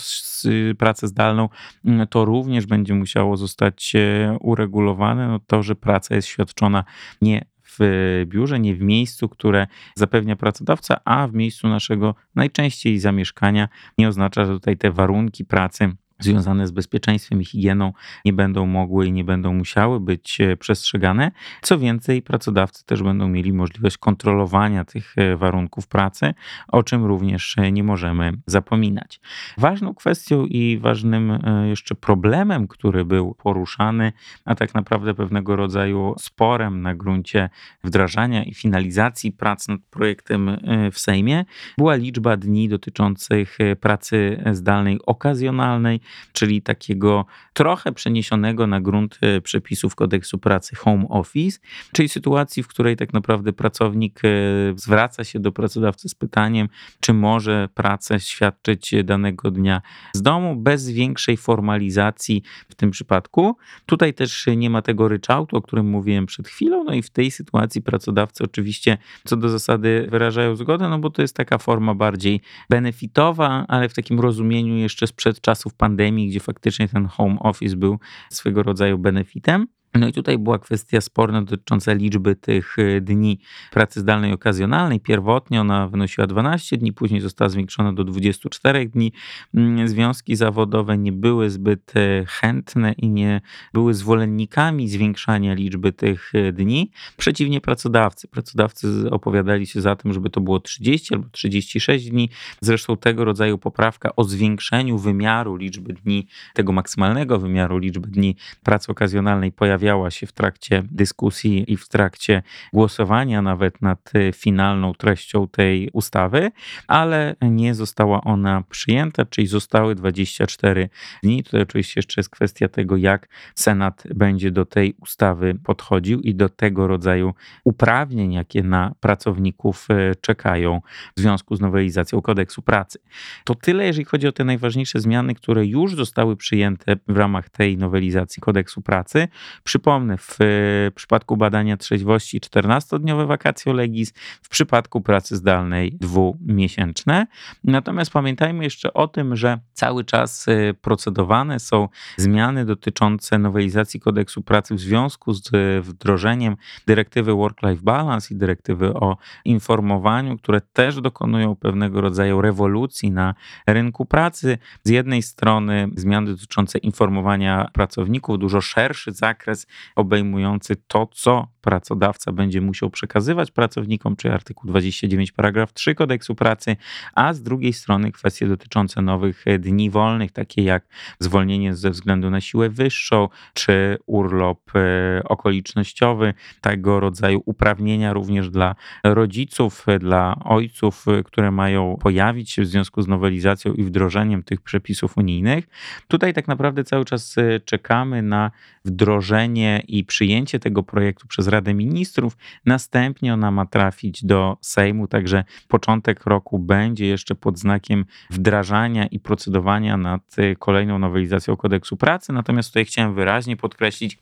pracę 0.78 1.08
zdalną, 1.08 1.48
mm, 1.84 2.06
to 2.06 2.24
również 2.24 2.66
będzie 2.66 2.94
musiało 2.94 3.36
zostać 3.36 3.92
e, 3.94 4.36
uregulowane. 4.40 5.28
No 5.28 5.38
to, 5.46 5.62
że 5.62 5.74
praca 5.74 6.14
jest 6.14 6.28
świadczona 6.28 6.84
nie 7.22 7.44
w 7.78 8.24
biurze, 8.26 8.60
nie 8.60 8.74
w 8.74 8.80
miejscu, 8.80 9.28
które 9.28 9.66
zapewnia 9.96 10.36
pracodawca, 10.36 11.00
a 11.04 11.28
w 11.28 11.34
miejscu 11.34 11.68
naszego 11.68 12.14
najczęściej 12.34 12.98
zamieszkania, 12.98 13.68
nie 13.98 14.08
oznacza, 14.08 14.44
że 14.44 14.52
tutaj 14.52 14.76
te 14.76 14.90
warunki 14.90 15.44
pracy 15.44 15.92
związane 16.24 16.66
z 16.66 16.70
bezpieczeństwem 16.70 17.40
i 17.40 17.44
higieną 17.44 17.92
nie 18.24 18.32
będą 18.32 18.66
mogły 18.66 19.06
i 19.06 19.12
nie 19.12 19.24
będą 19.24 19.54
musiały 19.54 20.00
być 20.00 20.40
e, 20.40 20.56
przestrzegane. 20.56 21.30
Co 21.62 21.78
więcej, 21.78 22.22
pracodawcy 22.22 22.86
też 22.86 23.02
będą 23.02 23.28
mieli 23.28 23.52
możliwość 23.52 23.98
kontrolowania 23.98 24.84
tych 24.84 25.14
e, 25.16 25.36
warunków 25.36 25.88
pracy, 25.88 26.34
o 26.68 26.82
czym 26.82 27.04
również 27.04 27.58
e, 27.58 27.72
nie 27.72 27.84
możemy 27.84 28.32
zapominać. 28.46 29.20
Ważną 29.58 29.94
kwestią 29.94 30.46
i 30.46 30.78
ważnym 30.78 31.38
jeszcze 31.64 31.94
problemem, 31.94 32.68
który 32.68 33.04
był 33.04 33.34
poruszany, 33.34 34.12
a 34.44 34.54
tak 34.54 34.74
naprawdę 34.74 35.14
pewnego 35.14 35.56
rodzaju 35.56 36.14
sporem 36.18 36.82
na 36.82 36.94
gruncie 36.94 37.50
wdrażania 37.84 38.44
i 38.44 38.54
finalizacji 38.54 39.32
prac 39.32 39.68
nad 39.68 39.80
projektem 39.90 40.58
w 40.92 40.98
Sejmie, 40.98 41.44
była 41.78 41.94
liczba 41.94 42.36
dni 42.36 42.68
dotyczących 42.68 43.58
pracy 43.80 44.42
zdalnej 44.52 44.98
okazjonalnej 45.06 46.00
czyli 46.32 46.62
takiego 46.62 47.26
trochę 47.52 47.92
przeniesionego 47.92 48.66
na 48.66 48.80
grunt 48.80 49.18
przepisów 49.42 49.94
kodeksu 49.94 50.38
pracy 50.38 50.76
home 50.76 51.04
office, 51.08 51.58
czyli 51.92 52.08
sytuacji, 52.08 52.62
w 52.62 52.68
której 52.68 52.96
tak 52.96 53.12
naprawdę 53.12 53.52
pracownik 53.52 54.20
e, 54.24 54.28
zwraca 54.76 55.24
się 55.24 55.40
do 55.40 55.52
pracodawcy 55.52 56.08
z 56.08 56.14
pytaniem, 56.14 56.68
czy 57.00 57.12
może 57.12 57.68
pracę 57.74 58.20
świadczyć 58.20 58.94
danego 59.04 59.50
dnia 59.50 59.82
z 60.14 60.22
domu 60.22 60.56
bez 60.56 60.90
większej 60.90 61.36
formalizacji 61.36 62.42
w 62.68 62.74
tym 62.74 62.90
przypadku. 62.90 63.56
Tutaj 63.86 64.14
też 64.14 64.46
nie 64.56 64.70
ma 64.70 64.82
tego 64.82 65.08
ryczałtu, 65.08 65.56
o 65.56 65.62
którym 65.62 65.86
mówiłem 65.86 66.26
przed 66.26 66.48
chwilą, 66.48 66.84
no 66.84 66.94
i 66.94 67.02
w 67.02 67.10
tej 67.10 67.30
sytuacji 67.30 67.82
pracodawcy 67.82 68.44
oczywiście 68.44 68.98
co 69.24 69.36
do 69.36 69.48
zasady 69.48 70.06
wyrażają 70.10 70.56
zgodę, 70.56 70.88
no 70.88 70.98
bo 70.98 71.10
to 71.10 71.22
jest 71.22 71.36
taka 71.36 71.58
forma 71.58 71.94
bardziej 71.94 72.40
benefitowa, 72.70 73.64
ale 73.68 73.88
w 73.88 73.94
takim 73.94 74.20
rozumieniu 74.20 74.76
jeszcze 74.76 75.06
sprzed 75.06 75.40
czasów 75.40 75.74
pandemii 75.74 76.01
pandemii, 76.02 76.28
gdzie 76.28 76.40
faktycznie 76.40 76.88
ten 76.88 77.06
home 77.06 77.38
office 77.40 77.76
był 77.76 77.98
swego 78.30 78.62
rodzaju 78.62 78.98
benefitem. 78.98 79.66
No 79.94 80.08
i 80.08 80.12
tutaj 80.12 80.38
była 80.38 80.58
kwestia 80.58 81.00
sporna 81.00 81.42
dotycząca 81.42 81.92
liczby 81.92 82.36
tych 82.36 82.78
y, 82.78 83.00
dni 83.00 83.38
pracy 83.70 84.00
zdalnej 84.00 84.32
okazjonalnej. 84.32 85.00
Pierwotnie 85.00 85.60
ona 85.60 85.88
wynosiła 85.88 86.26
12 86.26 86.76
dni, 86.76 86.92
później 86.92 87.20
została 87.20 87.48
zwiększona 87.48 87.92
do 87.92 88.04
24 88.04 88.88
dni. 88.88 89.12
Mm, 89.54 89.88
związki 89.88 90.36
zawodowe 90.36 90.98
nie 90.98 91.12
były 91.12 91.50
zbyt 91.50 91.96
y, 91.96 92.24
chętne 92.28 92.92
i 92.92 93.08
nie 93.08 93.40
były 93.74 93.94
zwolennikami 93.94 94.88
zwiększania 94.88 95.54
liczby 95.54 95.92
tych 95.92 96.34
y, 96.34 96.52
dni. 96.52 96.90
Przeciwnie 97.16 97.60
pracodawcy. 97.60 98.28
Pracodawcy 98.28 99.10
opowiadali 99.10 99.66
się 99.66 99.80
za 99.80 99.96
tym, 99.96 100.12
żeby 100.12 100.30
to 100.30 100.40
było 100.40 100.60
30 100.60 101.14
albo 101.14 101.28
36 101.28 102.10
dni. 102.10 102.30
Zresztą 102.60 102.96
tego 102.96 103.24
rodzaju 103.24 103.58
poprawka 103.58 104.16
o 104.16 104.24
zwiększeniu 104.24 104.98
wymiaru 104.98 105.56
liczby 105.56 105.92
dni, 105.92 106.26
tego 106.54 106.72
maksymalnego 106.72 107.38
wymiaru 107.38 107.78
liczby 107.78 108.08
dni 108.08 108.36
pracy 108.62 108.92
okazjonalnej 108.92 109.52
pojawiła 109.52 109.81
pojawiała 109.82 110.10
się 110.10 110.26
w 110.26 110.32
trakcie 110.32 110.82
dyskusji 110.90 111.72
i 111.72 111.76
w 111.76 111.88
trakcie 111.88 112.42
głosowania 112.72 113.42
nawet 113.42 113.82
nad 113.82 114.14
y, 114.14 114.32
finalną 114.34 114.94
treścią 114.94 115.48
tej 115.48 115.90
ustawy, 115.92 116.50
ale 116.86 117.36
nie 117.42 117.74
została 117.74 118.20
ona 118.20 118.62
przyjęta, 118.70 119.24
czyli 119.24 119.46
zostały 119.46 119.94
24 119.94 120.88
dni. 121.22 121.42
Tutaj 121.44 121.62
oczywiście 121.62 121.98
jeszcze 121.98 122.20
jest 122.20 122.30
kwestia 122.30 122.68
tego, 122.68 122.96
jak 122.96 123.28
Senat 123.54 124.04
będzie 124.14 124.50
do 124.50 124.64
tej 124.64 124.94
ustawy 125.00 125.54
podchodził 125.64 126.20
i 126.20 126.34
do 126.34 126.48
tego 126.48 126.86
rodzaju 126.86 127.34
uprawnień, 127.64 128.32
jakie 128.32 128.62
na 128.62 128.94
pracowników 129.00 129.88
y, 129.90 130.16
czekają 130.20 130.80
w 131.16 131.20
związku 131.20 131.56
z 131.56 131.60
nowelizacją 131.60 132.22
kodeksu 132.22 132.62
pracy. 132.62 132.98
To 133.44 133.54
tyle, 133.54 133.86
jeżeli 133.86 134.04
chodzi 134.04 134.26
o 134.28 134.32
te 134.32 134.44
najważniejsze 134.44 135.00
zmiany, 135.00 135.34
które 135.34 135.66
już 135.66 135.94
zostały 135.94 136.36
przyjęte 136.36 136.96
w 137.08 137.16
ramach 137.16 137.50
tej 137.50 137.76
nowelizacji 137.76 138.40
kodeksu 138.40 138.82
pracy. 138.82 139.28
Przypomnę, 139.72 140.18
w 140.18 140.38
e, 140.40 140.90
przypadku 140.90 141.36
badania 141.36 141.76
trzeźwości 141.76 142.40
14-dniowe 142.40 143.26
wakacje 143.26 143.72
legis, 143.72 144.12
w 144.42 144.48
przypadku 144.48 145.00
pracy 145.00 145.36
zdalnej 145.36 145.92
dwumiesięczne. 146.00 147.26
Natomiast 147.64 148.10
pamiętajmy 148.10 148.64
jeszcze 148.64 148.92
o 148.92 149.08
tym, 149.08 149.36
że 149.36 149.58
cały 149.72 150.04
czas 150.04 150.48
e, 150.48 150.74
procedowane 150.74 151.60
są 151.60 151.88
zmiany 152.16 152.64
dotyczące 152.64 153.38
nowelizacji 153.38 154.00
kodeksu 154.00 154.42
pracy 154.42 154.74
w 154.74 154.80
związku 154.80 155.32
z 155.34 155.54
e, 155.54 155.80
wdrożeniem 155.80 156.56
dyrektywy 156.86 157.32
Work-Life 157.32 157.82
Balance 157.82 158.34
i 158.34 158.36
dyrektywy 158.36 158.94
o 158.94 159.16
informowaniu, 159.44 160.38
które 160.38 160.60
też 160.60 161.00
dokonują 161.00 161.56
pewnego 161.56 162.00
rodzaju 162.00 162.40
rewolucji 162.40 163.10
na 163.10 163.34
rynku 163.66 164.06
pracy. 164.06 164.58
Z 164.84 164.90
jednej 164.90 165.22
strony 165.22 165.88
zmiany 165.96 166.30
dotyczące 166.30 166.78
informowania 166.78 167.70
pracowników, 167.72 168.38
dużo 168.38 168.60
szerszy 168.60 169.12
zakres 169.12 169.61
zakres 169.62 169.66
obejmujący 169.96 170.76
to, 170.86 171.08
co 171.12 171.48
pracodawca 171.60 172.32
będzie 172.32 172.60
musiał 172.60 172.90
przekazywać 172.90 173.50
pracownikom, 173.50 174.16
czyli 174.16 174.34
artykuł 174.34 174.70
29, 174.70 175.32
paragraf 175.32 175.72
3 175.72 175.94
kodeksu 175.94 176.34
pracy, 176.34 176.76
a 177.14 177.32
z 177.32 177.42
drugiej 177.42 177.72
strony 177.72 178.12
kwestie 178.12 178.48
dotyczące 178.48 179.02
nowych 179.02 179.44
dni 179.58 179.90
wolnych, 179.90 180.32
takie 180.32 180.62
jak 180.62 180.86
zwolnienie 181.18 181.74
ze 181.74 181.90
względu 181.90 182.30
na 182.30 182.40
siłę 182.40 182.68
wyższą, 182.68 183.28
czy 183.54 183.98
urlop 184.06 184.60
e, 184.74 185.22
okolicznościowy, 185.24 186.34
tego 186.60 187.00
rodzaju 187.00 187.42
uprawnienia 187.46 188.12
również 188.12 188.50
dla 188.50 188.74
rodziców, 189.04 189.86
dla 190.00 190.36
ojców, 190.44 191.06
które 191.24 191.50
mają 191.50 191.96
pojawić 192.00 192.50
się 192.50 192.62
w 192.62 192.66
związku 192.66 193.02
z 193.02 193.08
nowelizacją 193.08 193.74
i 193.74 193.82
wdrożeniem 193.82 194.42
tych 194.42 194.60
przepisów 194.60 195.16
unijnych. 195.16 195.68
Tutaj 196.08 196.34
tak 196.34 196.48
naprawdę 196.48 196.84
cały 196.84 197.04
czas 197.04 197.38
e, 197.38 197.60
czekamy 197.60 198.22
na 198.22 198.50
wdrożenie 198.84 199.51
i 199.88 200.04
przyjęcie 200.04 200.58
tego 200.58 200.82
projektu 200.82 201.28
przez 201.28 201.48
Radę 201.48 201.74
Ministrów. 201.74 202.36
Następnie 202.66 203.34
ona 203.34 203.50
ma 203.50 203.66
trafić 203.66 204.24
do 204.24 204.56
Sejmu, 204.60 205.08
także 205.08 205.44
początek 205.68 206.26
roku 206.26 206.58
będzie 206.58 207.06
jeszcze 207.06 207.34
pod 207.34 207.58
znakiem 207.58 208.04
wdrażania 208.30 209.06
i 209.06 209.20
procedowania 209.20 209.96
nad 209.96 210.38
e, 210.38 210.56
kolejną 210.56 210.98
nowelizacją 210.98 211.56
kodeksu 211.56 211.96
pracy. 211.96 212.32
Natomiast 212.32 212.68
tutaj 212.68 212.84
chciałem 212.84 213.14
wyraźnie 213.14 213.56
podkreślić, 213.56 214.18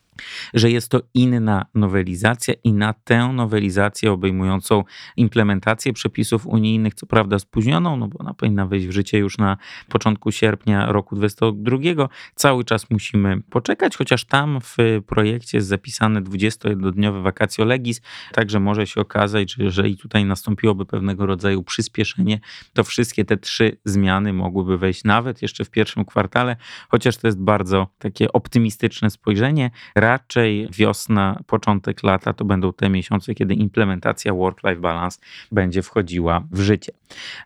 że 0.54 0.70
jest 0.70 0.88
to 0.88 1.00
inna 1.14 1.66
nowelizacja 1.74 2.54
i 2.64 2.72
na 2.72 2.92
tę 2.92 3.28
nowelizację 3.28 4.12
obejmującą 4.12 4.84
implementację 5.16 5.92
przepisów 5.92 6.46
unijnych, 6.46 6.94
co 6.94 7.06
prawda 7.06 7.38
spóźnioną, 7.38 7.96
no 7.96 8.08
bo 8.08 8.18
ona 8.18 8.34
powinna 8.34 8.66
wejść 8.66 8.86
w 8.86 8.90
życie 8.90 9.18
już 9.18 9.38
na 9.38 9.56
początku 9.88 10.32
sierpnia 10.32 10.92
roku 10.92 11.16
2022, 11.16 12.08
cały 12.34 12.64
czas 12.64 12.90
musimy 12.90 13.42
poczekać, 13.50 13.96
chociaż 13.96 14.24
tam 14.24 14.60
w 14.60 14.76
projekcie 15.06 15.58
jest 15.58 15.68
zapisane 15.68 16.22
21-dniowe 16.22 17.22
vacatio 17.22 17.64
legis, 17.64 18.00
także 18.32 18.60
może 18.60 18.86
się 18.86 19.00
okazać, 19.00 19.52
że 19.52 19.64
jeżeli 19.64 19.96
tutaj 19.96 20.24
nastąpiłoby 20.24 20.86
pewnego 20.86 21.26
rodzaju 21.26 21.62
przyspieszenie, 21.62 22.40
to 22.72 22.84
wszystkie 22.84 23.24
te 23.24 23.36
trzy 23.36 23.76
zmiany 23.84 24.32
mogłyby 24.32 24.78
wejść 24.78 25.04
nawet 25.04 25.42
jeszcze 25.42 25.64
w 25.64 25.70
pierwszym 25.70 26.04
kwartale, 26.04 26.56
chociaż 26.88 27.16
to 27.16 27.26
jest 27.28 27.38
bardzo 27.38 27.86
takie 27.98 28.32
optymistyczne 28.32 29.10
spojrzenie 29.10 29.70
raczej 30.11 30.69
wiosna, 30.73 31.40
początek 31.47 32.02
lata 32.02 32.33
to 32.33 32.45
będą 32.45 32.73
te 32.73 32.90
miesiące, 32.90 33.35
kiedy 33.35 33.55
implementacja 33.55 34.33
work-life 34.35 34.81
balance 34.81 35.19
będzie 35.52 35.83
wchodziła 35.83 36.43
w 36.50 36.61
życie. 36.61 36.93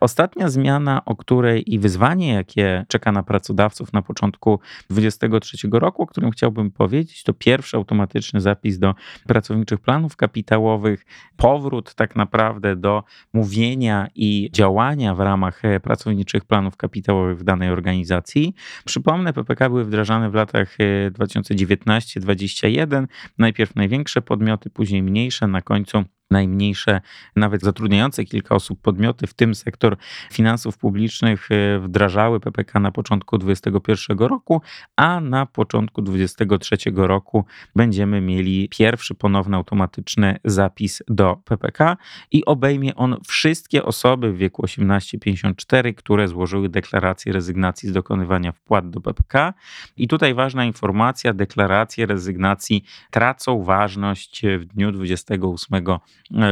Ostatnia 0.01 0.49
zmiana, 0.49 1.05
o 1.05 1.15
której 1.15 1.73
i 1.73 1.79
wyzwanie, 1.79 2.33
jakie 2.33 2.85
czeka 2.87 3.11
na 3.11 3.23
pracodawców 3.23 3.93
na 3.93 4.01
początku 4.01 4.59
2023 4.89 5.67
roku, 5.71 6.03
o 6.03 6.05
którym 6.05 6.31
chciałbym 6.31 6.71
powiedzieć, 6.71 7.23
to 7.23 7.33
pierwszy 7.33 7.77
automatyczny 7.77 8.41
zapis 8.41 8.79
do 8.79 8.95
pracowniczych 9.27 9.79
planów 9.79 10.15
kapitałowych, 10.15 11.05
powrót 11.37 11.95
tak 11.95 12.15
naprawdę 12.15 12.75
do 12.75 13.03
mówienia 13.33 14.07
i 14.15 14.49
działania 14.53 15.15
w 15.15 15.19
ramach 15.19 15.61
pracowniczych 15.83 16.45
planów 16.45 16.77
kapitałowych 16.77 17.39
w 17.39 17.43
danej 17.43 17.69
organizacji. 17.69 18.55
Przypomnę, 18.85 19.33
PPK 19.33 19.69
były 19.69 19.85
wdrażane 19.85 20.29
w 20.29 20.33
latach 20.33 20.77
2019-2020 21.11 22.54
21. 22.61 23.07
Najpierw 23.37 23.75
największe 23.75 24.21
podmioty, 24.21 24.69
później 24.69 25.03
mniejsze, 25.03 25.47
na 25.47 25.61
końcu 25.61 26.03
najmniejsze, 26.31 27.01
nawet 27.35 27.61
zatrudniające 27.61 28.25
kilka 28.25 28.55
osób 28.55 28.81
podmioty, 28.81 29.27
w 29.27 29.33
tym 29.33 29.55
sektor 29.55 29.97
finansów 30.31 30.77
publicznych, 30.77 31.49
e, 31.51 31.79
wdrażały 31.79 32.39
PPK 32.39 32.79
na 32.79 32.91
początku 32.91 33.37
2021 33.37 34.27
roku, 34.27 34.61
a 34.95 35.21
na 35.21 35.45
początku 35.45 36.01
2023 36.01 37.07
roku 37.07 37.45
będziemy 37.75 38.21
mieli 38.21 38.69
pierwszy 38.69 39.15
ponowny 39.15 39.57
automatyczny 39.57 40.39
zapis 40.43 41.03
do 41.07 41.35
PPK 41.45 41.97
i 42.31 42.45
obejmie 42.45 42.95
on 42.95 43.17
wszystkie 43.27 43.83
osoby 43.83 44.31
w 44.31 44.37
wieku 44.37 44.65
18-54, 44.65 45.93
które 45.93 46.27
złożyły 46.27 46.69
deklarację 46.69 47.33
rezygnacji 47.33 47.89
z 47.89 47.91
dokonywania 47.91 48.51
wpłat 48.51 48.89
do 48.89 49.01
PPK. 49.01 49.53
I 49.97 50.07
tutaj 50.07 50.33
ważna 50.33 50.65
informacja, 50.65 51.33
deklaracje 51.33 52.05
rezygnacji 52.05 52.83
tracą 53.11 53.63
ważność 53.63 54.41
w 54.59 54.65
dniu 54.65 54.91
28 54.91 55.85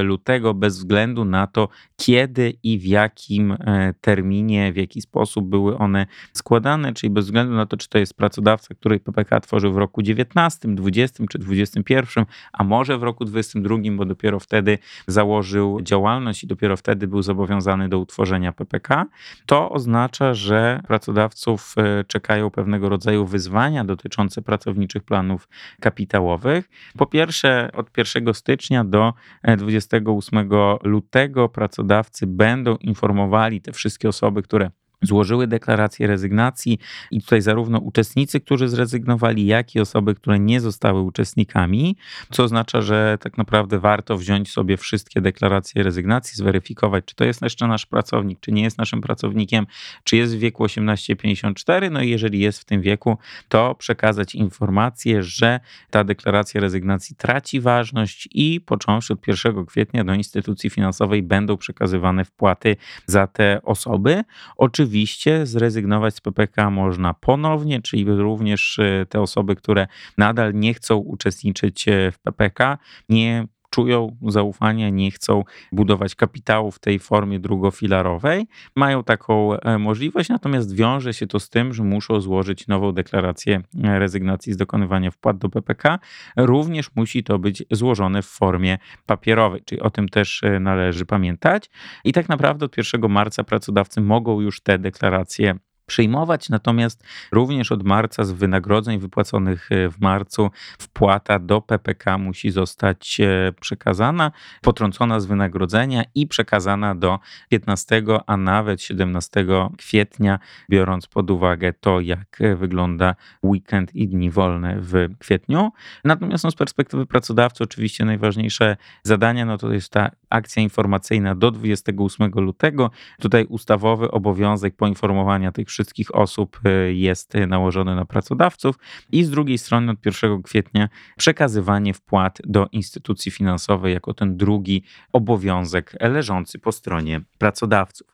lutego, 0.04 0.54
bez 0.54 0.78
względu 0.78 1.26
na 1.26 1.48
to, 1.48 1.70
kiedy 1.96 2.54
i 2.64 2.80
w 2.80 2.86
jakim 2.86 3.52
e, 3.52 3.94
terminie, 4.02 4.74
w 4.74 4.76
jaki 4.76 5.02
sposób 5.02 5.50
były 5.50 5.78
one 5.78 6.06
składane, 6.34 6.94
czyli 6.94 7.10
bez 7.10 7.26
względu 7.26 7.54
na 7.54 7.66
to, 7.66 7.78
czy 7.78 7.90
to 7.90 7.98
jest 7.98 8.14
pracodawca, 8.14 8.76
który 8.76 9.00
PPK 9.00 9.40
tworzył 9.40 9.74
w 9.74 9.78
roku 9.78 10.02
19, 10.02 10.76
20 10.76 11.24
czy 11.30 11.40
21, 11.40 12.26
a 12.54 12.64
może 12.64 12.98
w 12.98 13.04
roku 13.04 13.26
22, 13.26 13.78
bo 13.92 14.06
dopiero 14.06 14.40
wtedy 14.40 14.78
założył 15.08 15.82
działalność 15.82 16.44
i 16.44 16.48
dopiero 16.48 16.78
wtedy 16.78 17.08
był 17.08 17.22
zobowiązany 17.22 17.90
do 17.90 18.00
utworzenia 18.00 18.52
PPK, 18.52 19.06
to 19.46 19.70
oznacza, 19.70 20.34
że 20.34 20.82
pracodawców 20.88 21.76
e, 21.78 22.04
czekają 22.04 22.50
pewnego 22.50 22.90
rodzaju 22.90 23.26
wyzwania 23.26 23.84
dotyczące 23.84 24.42
pracowniczych 24.42 25.04
planów 25.04 25.48
kapitałowych. 25.82 26.70
Po 26.98 27.06
pierwsze, 27.06 27.70
od 27.74 27.98
1 27.98 28.34
stycznia 28.34 28.84
do 28.84 29.14
28 29.58 30.50
lutego 30.84 31.50
pracodawcy 31.50 32.28
będą 32.28 32.76
informowali 32.76 33.62
te 33.62 33.72
wszystkie 33.72 34.10
osoby, 34.10 34.44
które 34.44 34.72
złożyły 35.04 35.48
deklarację 35.48 36.08
rezygnacji 36.08 36.80
i 37.12 37.22
tutaj 37.22 37.42
zarówno 37.42 37.80
uczestnicy, 37.80 38.40
którzy 38.40 38.68
zrezygnowali, 38.68 39.46
jak 39.46 39.76
i 39.76 39.80
osoby, 39.80 40.16
które 40.16 40.40
nie 40.40 40.60
zostały 40.60 41.02
uczestnikami, 41.02 41.98
co 42.32 42.44
oznacza, 42.44 42.82
że 42.82 43.18
tak 43.22 43.38
naprawdę 43.38 43.80
warto 43.80 44.18
wziąć 44.18 44.52
sobie 44.52 44.78
wszystkie 44.78 45.22
deklaracje 45.22 45.84
rezygnacji, 45.84 46.38
zweryfikować, 46.38 47.06
czy 47.06 47.16
to 47.16 47.26
jest 47.26 47.42
jeszcze 47.42 47.68
nasz 47.68 47.86
pracownik, 47.86 48.40
czy 48.40 48.52
nie 48.52 48.64
jest 48.64 48.78
naszym 48.78 49.02
pracownikiem, 49.02 49.66
czy 50.04 50.18
jest 50.18 50.36
w 50.36 50.40
wieku 50.40 50.66
18-54, 50.66 51.92
no 51.92 52.02
i 52.02 52.10
jeżeli 52.10 52.40
jest 52.40 52.60
w 52.60 52.66
tym 52.66 52.82
wieku, 52.82 53.18
to 53.50 53.76
przekazać 53.76 54.36
informację, 54.36 55.24
że 55.24 55.60
ta 55.90 56.04
deklaracja 56.04 56.62
rezygnacji 56.62 57.16
traci 57.16 57.62
ważność 57.62 58.30
i 58.32 58.62
począwszy 58.62 59.14
od 59.14 59.28
1 59.28 59.66
kwietnia 59.66 60.04
do 60.04 60.14
instytucji 60.14 60.70
finansowej 60.70 61.24
będą 61.24 61.58
przekazywane 61.58 62.26
wpłaty 62.26 62.76
za 63.06 63.28
te 63.28 63.62
osoby. 63.64 64.24
Oczywiście 64.58 64.93
Oczywiście 64.94 65.46
zrezygnować 65.46 66.16
z 66.16 66.22
PPK 66.22 66.70
można 66.70 67.14
ponownie, 67.14 67.82
czyli 67.82 68.06
również 68.06 68.80
e, 68.80 69.06
te 69.10 69.22
osoby, 69.22 69.56
które 69.56 69.88
nadal 70.18 70.54
nie 70.54 70.74
chcą 70.74 70.98
uczestniczyć 70.98 71.88
e, 71.88 72.12
w 72.12 72.20
PPK, 72.20 72.78
nie 73.10 73.48
czują 73.74 74.18
zaufania, 74.28 74.90
nie 74.90 75.12
chcą 75.12 75.44
budować 75.72 76.16
kapitału 76.16 76.72
w 76.72 76.80
tej 76.80 77.00
formie 77.00 77.40
drugofilarowej, 77.40 78.48
mają 78.76 79.04
taką 79.04 79.60
e, 79.60 79.78
możliwość, 79.78 80.30
natomiast 80.30 80.76
wiąże 80.76 81.14
się 81.14 81.28
to 81.28 81.40
z 81.40 81.50
tym, 81.50 81.74
że 81.74 81.84
muszą 81.84 82.22
złożyć 82.22 82.68
nową 82.68 82.92
deklarację 82.92 83.62
rezygnacji 83.84 84.54
z 84.54 84.58
dokonywania 84.58 85.12
wpłat 85.12 85.38
do 85.38 85.50
PPK. 85.50 86.00
Również 86.38 86.96
musi 86.96 87.24
to 87.24 87.40
być 87.40 87.64
złożone 87.72 88.22
w 88.22 88.26
formie 88.26 88.78
papierowej, 89.06 89.62
czyli 89.66 89.82
o 89.82 89.90
tym 89.90 90.10
też 90.10 90.42
należy 90.60 91.06
pamiętać. 91.06 91.70
I 92.04 92.14
tak 92.14 92.30
naprawdę 92.30 92.66
od 92.66 92.78
1 92.78 93.12
marca 93.12 93.44
pracodawcy 93.44 94.02
mogą 94.02 94.42
już 94.42 94.62
te 94.62 94.78
deklaracje 94.80 95.56
przyjmować, 95.86 96.50
natomiast 96.50 97.04
również 97.32 97.72
od 97.72 97.84
marca 97.84 98.24
z 98.24 98.32
wynagrodzeń 98.32 99.00
wypłaconych 99.00 99.72
e, 99.72 99.90
w 99.90 100.02
marcu 100.02 100.52
wpłata 100.80 101.40
do 101.40 101.62
PPK 101.62 102.18
musi 102.18 102.52
zostać 102.52 103.20
e, 103.20 103.54
przekazana, 103.62 104.32
potrącona 104.62 105.20
z 105.20 105.26
wynagrodzenia 105.26 106.04
i 106.16 106.28
przekazana 106.28 106.96
do 106.96 107.20
15, 107.50 108.04
a 108.28 108.38
nawet 108.38 108.82
17 108.82 109.46
kwietnia, 109.78 110.40
biorąc 110.70 111.08
pod 111.08 111.32
uwagę 111.32 111.74
to, 111.74 112.00
jak 112.00 112.40
wygląda 112.56 113.16
weekend 113.44 113.96
i 113.96 114.08
dni 114.08 114.32
wolne 114.32 114.76
w 114.80 115.08
kwietniu. 115.20 115.72
Natomiast 116.04 116.44
no, 116.44 116.52
z 116.52 116.56
perspektywy 116.56 117.06
pracodawcy 117.06 117.64
oczywiście 117.64 118.06
najważniejsze 118.06 118.78
zadania 119.04 119.46
no 119.46 119.58
to 119.58 119.74
jest 119.74 119.92
ta 119.92 120.12
akcja 120.30 120.64
informacyjna 120.64 121.36
do 121.36 121.52
28 121.52 122.32
lutego. 122.36 122.92
Tutaj 123.22 123.46
ustawowy 123.46 124.12
obowiązek 124.12 124.76
poinformowania 124.76 125.52
tych 125.52 125.68
wszystkich 125.74 126.16
osób 126.16 126.60
e, 126.66 126.94
jest 126.94 127.34
nałożony 127.48 127.96
na 127.96 128.06
pracodawców 128.06 128.76
i 129.12 129.24
z 129.24 129.30
drugiej 129.30 129.58
strony 129.58 129.92
od 129.92 130.06
1 130.06 130.44
kwietnia 130.44 130.90
przekazywanie 131.18 131.94
wpłat 131.94 132.38
do 132.44 132.68
instytucji 132.72 133.32
finansowej 133.32 133.94
jako 133.94 134.14
ten 134.14 134.38
drugi 134.38 134.84
obowiązek 135.14 135.96
leżący 136.00 136.60
po 136.60 136.72
stronie 136.72 137.22
pracodawców. 137.38 138.13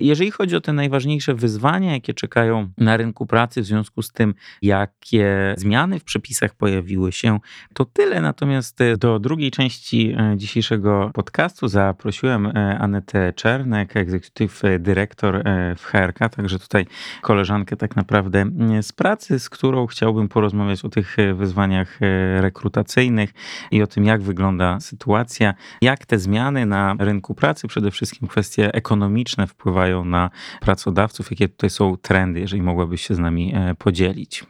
Jeżeli 0.00 0.30
chodzi 0.30 0.56
o 0.56 0.60
te 0.60 0.72
najważniejsze 0.72 1.34
wyzwania, 1.34 1.92
jakie 1.92 2.14
czekają 2.14 2.70
na 2.78 2.96
rynku 2.96 3.26
pracy 3.26 3.62
w 3.62 3.64
związku 3.64 4.02
z 4.02 4.12
tym, 4.12 4.34
jakie 4.62 5.54
zmiany 5.58 6.00
w 6.00 6.04
przepisach 6.04 6.54
pojawiły 6.54 7.12
się, 7.12 7.38
to 7.74 7.84
tyle. 7.84 8.20
Natomiast 8.20 8.80
e, 8.80 8.96
do 8.96 9.18
drugiej 9.18 9.50
części 9.50 10.14
e, 10.18 10.36
dzisiejszego 10.36 11.10
podcastu 11.14 11.68
zaprosiłem 11.68 12.46
e, 12.46 12.78
Anetę 12.78 13.32
Czernek, 13.32 13.96
executive 13.96 14.62
dyrektor 14.78 15.42
w 15.76 15.84
HRK, 15.84 16.18
także 16.28 16.58
tutaj 16.58 16.86
koleżankę 17.22 17.76
tak 17.76 17.96
naprawdę 17.96 18.44
z 18.82 18.92
pracy, 18.92 19.38
z 19.38 19.50
którą 19.50 19.86
chciałbym 19.86 20.28
porozmawiać 20.28 20.84
o 20.84 20.88
tych 20.88 21.16
wyzwaniach 21.34 21.98
rekrutacyjnych 22.40 23.30
i 23.70 23.82
o 23.82 23.86
tym, 23.86 24.04
jak 24.04 24.22
wygląda 24.22 24.80
sytuacja, 24.80 25.54
jak 25.82 26.06
te 26.06 26.18
zmiany 26.18 26.66
na 26.66 26.96
rynku 26.98 27.34
pracy, 27.34 27.68
przede 27.68 27.90
wszystkim 27.90 28.28
kwestie 28.28 28.74
ekonomiczne 28.74 29.39
wpływają 29.46 29.80
wpływają 29.80 30.04
na 30.04 30.30
pracodawców? 30.60 31.30
Jakie 31.30 31.48
tutaj 31.48 31.70
są 31.70 31.96
trendy, 31.96 32.40
jeżeli 32.40 32.62
mogłabyś 32.62 33.06
się 33.06 33.14
z 33.14 33.18
nami 33.18 33.52
e, 33.54 33.74
podzielić? 33.74 34.44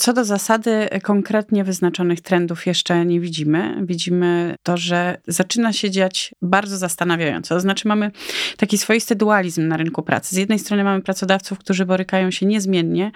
Co 0.00 0.12
do 0.12 0.24
zasady 0.24 0.88
konkretnie 1.02 1.64
wyznaczonych 1.64 2.20
trendów 2.20 2.66
jeszcze 2.66 3.06
nie 3.06 3.20
widzimy. 3.20 3.76
Widzimy 3.82 4.54
to, 4.62 4.76
że 4.76 5.16
zaczyna 5.26 5.72
się 5.72 5.90
dziać 5.90 6.34
bardzo 6.42 6.76
zastanawiająco. 6.76 7.54
To 7.54 7.60
znaczy 7.60 7.88
mamy 7.88 8.10
taki 8.56 8.78
swoisty 8.78 9.14
dualizm 9.14 9.68
na 9.68 9.76
rynku 9.76 10.02
pracy. 10.02 10.34
Z 10.34 10.38
jednej 10.38 10.58
strony 10.58 10.84
mamy 10.84 11.02
pracodawców, 11.02 11.58
którzy 11.58 11.86
borykają 11.86 12.30
się 12.30 12.46
niezmiennie 12.46 13.12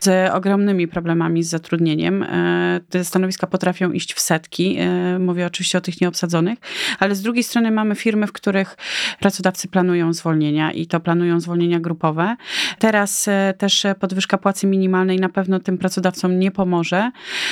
z 0.00 0.30
ogromnymi 0.32 0.88
problemami 0.88 1.42
z 1.42 1.48
zatrudnieniem. 1.48 2.22
E, 2.22 2.80
te 2.88 3.04
stanowiska 3.04 3.46
potrafią 3.46 3.92
iść 3.92 4.14
w 4.14 4.20
setki. 4.20 4.76
E, 4.78 5.18
mówię 5.18 5.46
oczywiście 5.46 5.78
o 5.78 5.80
tych 5.80 6.00
nieobsadzonych, 6.00 6.58
ale 6.98 7.14
z 7.14 7.22
drugiej 7.22 7.44
strony 7.44 7.70
mamy 7.70 7.94
firmy, 7.94 8.26
w 8.26 8.32
których 8.32 8.76
pracodawcy 9.20 9.68
planują 9.68 10.12
zwolnienia 10.12 10.72
i 10.72 10.86
to 10.86 11.00
planują 11.00 11.40
zwolnienia 11.40 11.80
grupowe. 11.80 12.36
Teraz 12.78 13.28
e, 13.28 13.54
też 13.58 13.86
podwyżka 14.00 14.38
płacy 14.38 14.66
minimalnej 14.66 15.20
na 15.20 15.28
pewno 15.28 15.60
tym 15.60 15.78
pracodawcom 15.78 16.27
nie 16.28 16.50
pomoże. 16.50 17.10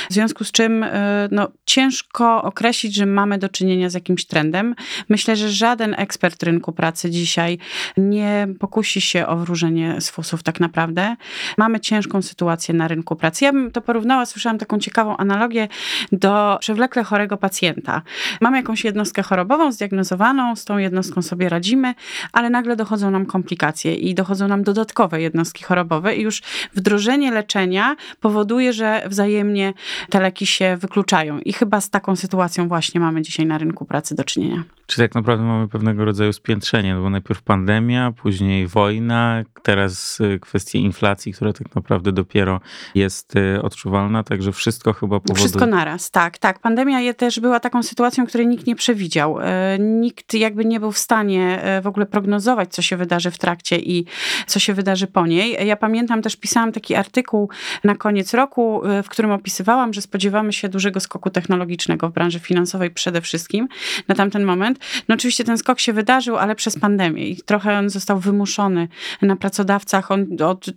W 0.09 0.13
związku 0.13 0.43
z 0.43 0.51
czym 0.51 0.83
e, 0.83 1.27
no, 1.31 1.47
ciężko 1.65 2.43
określić, 2.43 2.95
że 2.95 3.05
mamy 3.05 3.37
do 3.37 3.49
czynienia 3.49 3.89
z 3.89 3.93
jakimś 3.93 4.25
trendem. 4.25 4.75
Myślę, 5.09 5.35
że 5.35 5.49
żaden 5.49 5.95
ekspert 5.97 6.43
rynku 6.43 6.71
pracy 6.71 7.09
dzisiaj 7.09 7.57
nie 7.97 8.47
pokusi 8.59 9.01
się 9.01 9.27
o 9.27 9.37
wróżenie 9.37 10.01
z 10.01 10.09
fusów 10.09 10.43
tak 10.43 10.59
naprawdę. 10.59 11.15
Mamy 11.57 11.79
ciężką 11.79 12.21
sytuację 12.21 12.73
na 12.73 12.87
rynku 12.87 13.15
pracy. 13.15 13.45
Ja 13.45 13.53
bym 13.53 13.71
to 13.71 13.81
porównała, 13.81 14.25
słyszałam 14.25 14.57
taką 14.57 14.79
ciekawą 14.79 15.17
analogię 15.17 15.67
do 16.11 16.57
przewlekle 16.59 17.03
chorego 17.03 17.37
pacjenta. 17.37 18.01
Mamy 18.41 18.57
jakąś 18.57 18.83
jednostkę 18.83 19.23
chorobową 19.23 19.71
zdiagnozowaną, 19.71 20.55
z 20.55 20.65
tą 20.65 20.77
jednostką 20.77 21.21
sobie 21.21 21.49
radzimy, 21.49 21.93
ale 22.33 22.49
nagle 22.49 22.75
dochodzą 22.75 23.11
nam 23.11 23.25
komplikacje 23.25 23.95
i 23.95 24.15
dochodzą 24.15 24.47
nam 24.47 24.63
dodatkowe 24.63 25.21
jednostki 25.21 25.63
chorobowe 25.63 26.15
i 26.15 26.21
już 26.21 26.41
wdrożenie 26.75 27.31
leczenia 27.31 27.95
powoduje, 28.21 28.66
powoduje, 28.67 28.73
że 28.73 29.09
wzajemnie 29.09 29.73
te 30.09 30.19
leki 30.19 30.45
się 30.45 30.77
wykluczają. 30.77 31.39
I 31.39 31.53
chyba 31.53 31.81
z 31.81 31.89
taką 31.89 32.15
sytuacją 32.15 32.67
właśnie 32.67 32.99
mamy 32.99 33.21
dzisiaj 33.21 33.45
na 33.45 33.57
rynku 33.57 33.85
pracy 33.85 34.15
do 34.15 34.23
czynienia. 34.23 34.63
Czy 34.87 34.97
tak 34.97 35.15
naprawdę 35.15 35.45
mamy 35.45 35.67
pewnego 35.67 36.05
rodzaju 36.05 36.33
spiętrzenie, 36.33 36.95
no 36.95 37.01
bo 37.01 37.09
najpierw 37.09 37.41
pandemia, 37.41 38.11
później 38.11 38.67
wojna, 38.67 39.43
teraz 39.63 40.19
y, 40.19 40.39
kwestie 40.39 40.79
inflacji, 40.79 41.33
która 41.33 41.53
tak 41.53 41.75
naprawdę 41.75 42.11
dopiero 42.11 42.61
jest 42.95 43.35
y, 43.35 43.61
odczuwalna, 43.61 44.23
także 44.23 44.51
wszystko 44.51 44.93
chyba 44.93 45.19
powoduje... 45.19 45.35
Wszystko 45.35 45.65
naraz, 45.65 46.11
tak, 46.11 46.37
tak. 46.37 46.59
Pandemia 46.59 47.13
też 47.13 47.39
była 47.39 47.59
taką 47.59 47.83
sytuacją, 47.83 48.27
której 48.27 48.47
nikt 48.47 48.67
nie 48.67 48.75
przewidział. 48.75 49.39
Y, 49.39 49.43
nikt 49.79 50.33
jakby 50.33 50.65
nie 50.65 50.79
był 50.79 50.91
w 50.91 50.97
stanie 50.97 51.61
w 51.83 51.87
ogóle 51.87 52.05
prognozować, 52.05 52.73
co 52.73 52.81
się 52.81 52.97
wydarzy 52.97 53.31
w 53.31 53.37
trakcie 53.37 53.79
i 53.79 54.05
co 54.47 54.59
się 54.59 54.73
wydarzy 54.73 55.07
po 55.07 55.27
niej. 55.27 55.67
Ja 55.67 55.77
pamiętam 55.77 56.21
też, 56.21 56.35
pisałam 56.35 56.71
taki 56.71 56.95
artykuł 56.95 57.49
na 57.83 57.95
koniec 57.95 58.33
roku, 58.33 58.81
w 59.03 59.09
którym 59.09 59.31
opisywałam, 59.31 59.93
że 59.93 60.01
spodziewamy 60.01 60.53
się 60.53 60.69
dużego 60.69 60.99
skoku 60.99 61.29
technologicznego 61.29 62.09
w 62.09 62.13
branży 62.13 62.39
finansowej 62.39 62.91
przede 62.91 63.21
wszystkim 63.21 63.67
na 64.07 64.15
tamten 64.15 64.43
moment. 64.43 64.76
No 65.09 65.15
oczywiście 65.15 65.43
ten 65.43 65.57
skok 65.57 65.79
się 65.79 65.93
wydarzył, 65.93 66.37
ale 66.37 66.55
przez 66.55 66.79
pandemię 66.79 67.27
i 67.27 67.41
trochę 67.41 67.77
on 67.77 67.89
został 67.89 68.19
wymuszony 68.19 68.87
na 69.21 69.35
pracodawcach. 69.35 70.11
On, 70.11 70.25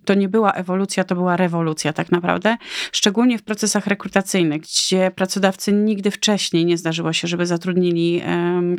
to 0.04 0.14
nie 0.14 0.28
była 0.28 0.52
ewolucja, 0.52 1.04
to 1.04 1.14
była 1.14 1.36
rewolucja 1.36 1.92
tak 1.92 2.12
naprawdę. 2.12 2.56
Szczególnie 2.92 3.38
w 3.38 3.42
procesach 3.42 3.86
rekrutacyjnych, 3.86 4.62
gdzie 4.62 5.10
pracodawcy 5.10 5.72
nigdy 5.72 6.10
wcześniej 6.10 6.66
nie 6.66 6.78
zdarzyło 6.78 7.12
się, 7.12 7.28
żeby 7.28 7.46
zatrudnili 7.46 8.22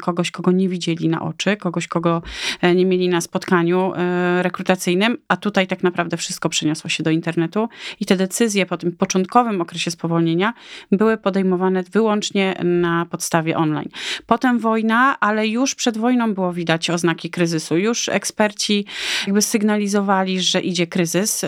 kogoś, 0.01 0.31
kogo 0.31 0.51
nie 0.51 0.69
widzieli 0.69 1.09
na 1.09 1.21
oczy, 1.21 1.57
kogoś, 1.57 1.87
kogo 1.87 2.21
e, 2.61 2.75
nie 2.75 2.85
mieli 2.85 3.09
na 3.09 3.21
spotkaniu 3.21 3.93
e, 3.95 4.43
rekrutacyjnym, 4.43 5.17
a 5.27 5.37
tutaj 5.37 5.67
tak 5.67 5.83
naprawdę 5.83 6.17
wszystko 6.17 6.49
przeniosło 6.49 6.89
się 6.89 7.03
do 7.03 7.11
internetu 7.11 7.69
i 7.99 8.05
te 8.05 8.15
decyzje 8.15 8.65
po 8.65 8.77
tym 8.77 8.91
początkowym 8.91 9.61
okresie 9.61 9.91
spowolnienia 9.91 10.53
były 10.91 11.17
podejmowane 11.17 11.83
wyłącznie 11.83 12.55
na 12.63 13.05
podstawie 13.05 13.57
online. 13.57 13.89
Potem 14.25 14.59
wojna, 14.59 15.10
ale 15.19 15.47
już 15.47 15.75
przed 15.75 15.97
wojną 15.97 16.33
było 16.33 16.53
widać 16.53 16.89
oznaki 16.89 17.29
kryzysu. 17.29 17.77
Już 17.77 18.09
eksperci 18.09 18.85
jakby 19.27 19.41
sygnalizowali, 19.41 20.41
że 20.41 20.61
idzie 20.61 20.87
kryzys, 20.87 21.43
e, 21.43 21.47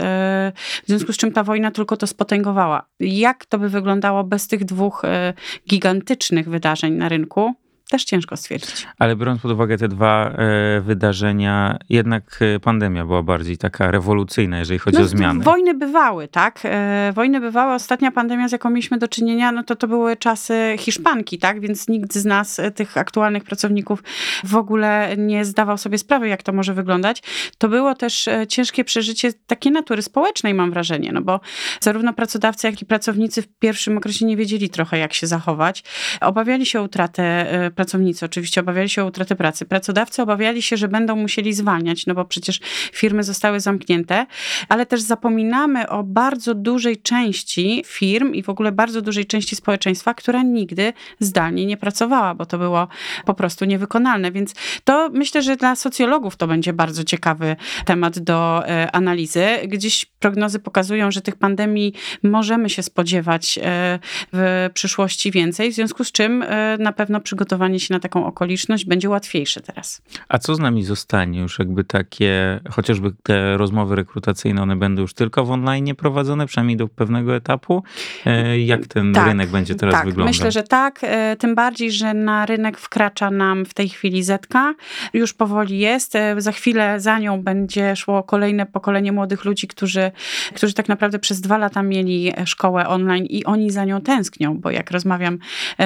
w 0.83 0.87
związku 0.87 1.13
z 1.13 1.17
czym 1.17 1.31
ta 1.31 1.43
wojna 1.43 1.71
tylko 1.71 1.97
to 1.97 2.07
spotęgowała. 2.07 2.85
Jak 2.99 3.45
to 3.45 3.59
by 3.59 3.69
wyglądało 3.69 4.23
bez 4.23 4.47
tych 4.47 4.65
dwóch 4.65 5.05
e, 5.05 5.33
gigantycznych 5.69 6.49
wydarzeń 6.49 6.93
na 6.93 7.09
rynku? 7.09 7.55
Też 7.89 8.03
ciężko 8.03 8.37
stwierdzić. 8.37 8.87
Ale 8.99 9.15
biorąc 9.15 9.41
pod 9.41 9.51
uwagę 9.51 9.77
te 9.77 9.87
dwa 9.87 10.29
e, 10.29 10.81
wydarzenia, 10.81 11.77
jednak 11.89 12.39
e, 12.41 12.59
pandemia 12.59 13.05
była 13.05 13.23
bardziej 13.23 13.57
taka 13.57 13.91
rewolucyjna, 13.91 14.59
jeżeli 14.59 14.79
chodzi 14.79 14.97
no, 14.97 15.03
o 15.03 15.07
zmiany. 15.07 15.43
Wojny 15.43 15.73
bywały, 15.73 16.27
tak? 16.27 16.59
E, 16.63 17.11
wojny 17.15 17.39
bywały. 17.39 17.73
Ostatnia 17.73 18.11
pandemia, 18.11 18.47
z 18.47 18.51
jaką 18.51 18.69
mieliśmy 18.69 18.97
do 18.97 19.07
czynienia, 19.07 19.51
no 19.51 19.63
to 19.63 19.75
to 19.75 19.87
były 19.87 20.17
czasy 20.17 20.75
Hiszpanki, 20.79 21.39
tak? 21.39 21.59
Więc 21.59 21.87
nikt 21.87 22.13
z 22.13 22.25
nas, 22.25 22.61
tych 22.75 22.97
aktualnych 22.97 23.43
pracowników, 23.43 24.03
w 24.43 24.55
ogóle 24.55 25.15
nie 25.17 25.45
zdawał 25.45 25.77
sobie 25.77 25.97
sprawy, 25.97 26.27
jak 26.27 26.43
to 26.43 26.53
może 26.53 26.73
wyglądać. 26.73 27.23
To 27.57 27.69
było 27.69 27.95
też 27.95 28.29
ciężkie 28.49 28.83
przeżycie 28.83 29.33
takiej 29.47 29.71
natury 29.71 30.01
społecznej, 30.01 30.53
mam 30.53 30.71
wrażenie, 30.71 31.11
no 31.11 31.21
bo 31.21 31.39
zarówno 31.79 32.13
pracodawcy, 32.13 32.67
jak 32.67 32.81
i 32.81 32.85
pracownicy 32.85 33.41
w 33.41 33.47
pierwszym 33.59 33.97
okresie 33.97 34.25
nie 34.25 34.37
wiedzieli 34.37 34.69
trochę, 34.69 34.97
jak 34.97 35.13
się 35.13 35.27
zachować. 35.27 35.83
Obawiali 36.21 36.65
się 36.65 36.79
o 36.79 36.83
utratę 36.83 37.45
pracownicy 37.73 38.25
oczywiście 38.25 38.61
obawiali 38.61 38.89
się 38.89 39.03
o 39.03 39.05
utratę 39.05 39.35
pracy. 39.35 39.65
Pracodawcy 39.65 40.21
obawiali 40.21 40.61
się, 40.61 40.77
że 40.77 40.87
będą 40.87 41.15
musieli 41.15 41.53
zwalniać, 41.53 42.05
no 42.05 42.13
bo 42.13 42.25
przecież 42.25 42.59
firmy 42.93 43.23
zostały 43.23 43.59
zamknięte, 43.59 44.25
ale 44.69 44.85
też 44.85 45.01
zapominamy 45.01 45.89
o 45.89 46.03
bardzo 46.03 46.55
dużej 46.55 46.97
części 46.97 47.83
firm 47.85 48.33
i 48.33 48.43
w 48.43 48.49
ogóle 48.49 48.71
bardzo 48.71 49.01
dużej 49.01 49.25
części 49.25 49.55
społeczeństwa, 49.55 50.13
która 50.13 50.43
nigdy 50.43 50.93
zdalnie 51.19 51.65
nie 51.65 51.77
pracowała, 51.77 52.35
bo 52.35 52.45
to 52.45 52.57
było 52.57 52.87
po 53.25 53.33
prostu 53.33 53.65
niewykonalne. 53.65 54.31
Więc 54.31 54.53
to 54.83 55.09
myślę, 55.13 55.41
że 55.41 55.55
dla 55.55 55.75
socjologów 55.75 56.35
to 56.35 56.47
będzie 56.47 56.73
bardzo 56.73 57.03
ciekawy 57.03 57.55
temat 57.85 58.19
do 58.19 58.67
e, 58.67 58.91
analizy. 58.91 59.45
Gdzieś 59.67 60.05
prognozy 60.05 60.59
pokazują, 60.59 61.11
że 61.11 61.21
tych 61.21 61.35
pandemii 61.35 61.93
możemy 62.23 62.69
się 62.69 62.83
spodziewać 62.83 63.59
e, 63.63 63.99
w 64.33 64.69
przyszłości 64.73 65.31
więcej, 65.31 65.71
w 65.71 65.75
związku 65.75 66.03
z 66.03 66.11
czym 66.11 66.43
e, 66.43 66.77
na 66.77 66.93
pewno 66.93 67.19
przygotowanie 67.21 67.62
przygotowanie 67.63 67.79
się 67.79 67.93
na 67.93 67.99
taką 67.99 68.25
okoliczność 68.25 68.85
będzie 68.85 69.09
łatwiejsze 69.09 69.61
teraz. 69.61 70.01
A 70.29 70.37
co 70.37 70.55
z 70.55 70.59
nami 70.59 70.83
zostanie? 70.83 71.39
Już 71.39 71.59
jakby 71.59 71.83
takie, 71.83 72.59
chociażby 72.71 73.11
te 73.23 73.57
rozmowy 73.57 73.95
rekrutacyjne, 73.95 74.61
one 74.61 74.75
będą 74.75 75.01
już 75.01 75.13
tylko 75.13 75.45
w 75.45 75.51
online 75.51 75.95
prowadzone, 75.95 76.45
przynajmniej 76.47 76.77
do 76.77 76.87
pewnego 76.87 77.35
etapu? 77.35 77.83
E, 78.25 78.59
jak 78.59 78.87
ten 78.87 79.13
tak, 79.13 79.27
rynek 79.27 79.49
będzie 79.49 79.75
teraz 79.75 79.95
tak, 79.95 80.05
wyglądał? 80.05 80.27
Myślę, 80.27 80.51
że 80.51 80.63
tak. 80.63 80.99
E, 81.03 81.35
tym 81.35 81.55
bardziej, 81.55 81.91
że 81.91 82.13
na 82.13 82.45
rynek 82.45 82.77
wkracza 82.77 83.31
nam 83.31 83.65
w 83.65 83.73
tej 83.73 83.89
chwili 83.89 84.23
Zetka. 84.23 84.73
Już 85.13 85.33
powoli 85.33 85.79
jest. 85.79 86.15
E, 86.15 86.41
za 86.41 86.51
chwilę 86.51 86.99
za 86.99 87.19
nią 87.19 87.41
będzie 87.41 87.95
szło 87.95 88.23
kolejne 88.23 88.65
pokolenie 88.65 89.11
młodych 89.11 89.45
ludzi, 89.45 89.67
którzy, 89.67 90.11
którzy 90.55 90.73
tak 90.73 90.89
naprawdę 90.89 91.19
przez 91.19 91.41
dwa 91.41 91.57
lata 91.57 91.83
mieli 91.83 92.33
szkołę 92.45 92.87
online 92.87 93.25
i 93.25 93.43
oni 93.45 93.71
za 93.71 93.85
nią 93.85 94.01
tęsknią, 94.01 94.59
bo 94.59 94.71
jak 94.71 94.91
rozmawiam 94.91 95.39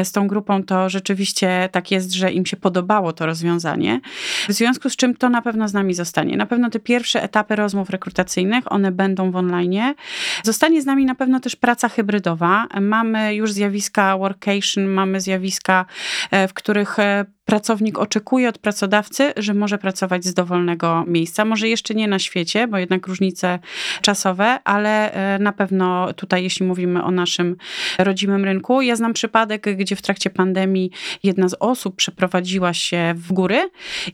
z 0.04 0.12
tą 0.12 0.28
grupą, 0.28 0.63
to 0.63 0.90
rzeczywiście 0.90 1.66
tak 1.69 1.91
jest, 1.91 2.13
że 2.13 2.32
im 2.32 2.45
się 2.45 2.58
podobało 2.58 3.13
to 3.13 3.25
rozwiązanie. 3.25 4.01
W 4.49 4.53
związku 4.53 4.89
z 4.89 4.95
czym 4.95 5.15
to 5.15 5.30
na 5.30 5.41
pewno 5.41 5.67
z 5.67 5.73
nami 5.73 5.93
zostanie. 5.93 6.38
Na 6.38 6.45
pewno 6.45 6.69
te 6.69 6.80
pierwsze 6.80 7.23
etapy 7.23 7.56
rozmów 7.56 7.89
rekrutacyjnych, 7.89 8.71
one 8.71 8.91
będą 8.91 9.32
w 9.32 9.36
online. 9.36 9.93
Zostanie 10.43 10.82
z 10.82 10.86
nami 10.86 11.06
na 11.06 11.15
pewno 11.15 11.39
też 11.39 11.56
praca 11.56 11.89
hybrydowa. 11.89 12.67
Mamy 12.82 13.36
już 13.36 13.51
zjawiska 13.51 14.17
workation, 14.17 14.88
mamy 14.88 15.21
zjawiska, 15.21 15.86
e, 16.32 16.47
w 16.47 16.53
których 16.53 16.99
e, 16.99 17.25
pracownik 17.47 17.99
oczekuje 17.99 18.49
od 18.49 18.57
pracodawcy, 18.57 19.33
że 19.38 19.53
może 19.53 19.77
pracować 19.77 20.25
z 20.25 20.33
dowolnego 20.33 21.03
miejsca. 21.07 21.45
Może 21.45 21.67
jeszcze 21.67 21.93
nie 21.93 22.07
na 22.07 22.19
świecie, 22.19 22.67
bo 22.67 22.77
jednak 22.77 23.07
różnice 23.07 23.60
czasowe, 24.01 24.60
ale 24.63 25.12
e, 25.12 25.39
na 25.39 25.51
pewno 25.51 26.13
tutaj, 26.13 26.43
jeśli 26.43 26.65
mówimy 26.65 27.03
o 27.03 27.12
naszym 27.12 27.55
rodzimym 27.97 28.45
rynku. 28.45 28.81
Ja 28.81 28.95
znam 28.95 29.13
przypadek, 29.13 29.75
gdzie 29.77 29.95
w 29.95 30.01
trakcie 30.01 30.29
pandemii 30.29 30.91
jedna 31.23 31.49
z 31.49 31.55
osób 31.60 31.95
przeprowadziła 31.95 32.73
się 32.73 33.13
w 33.15 33.33
góry 33.33 33.69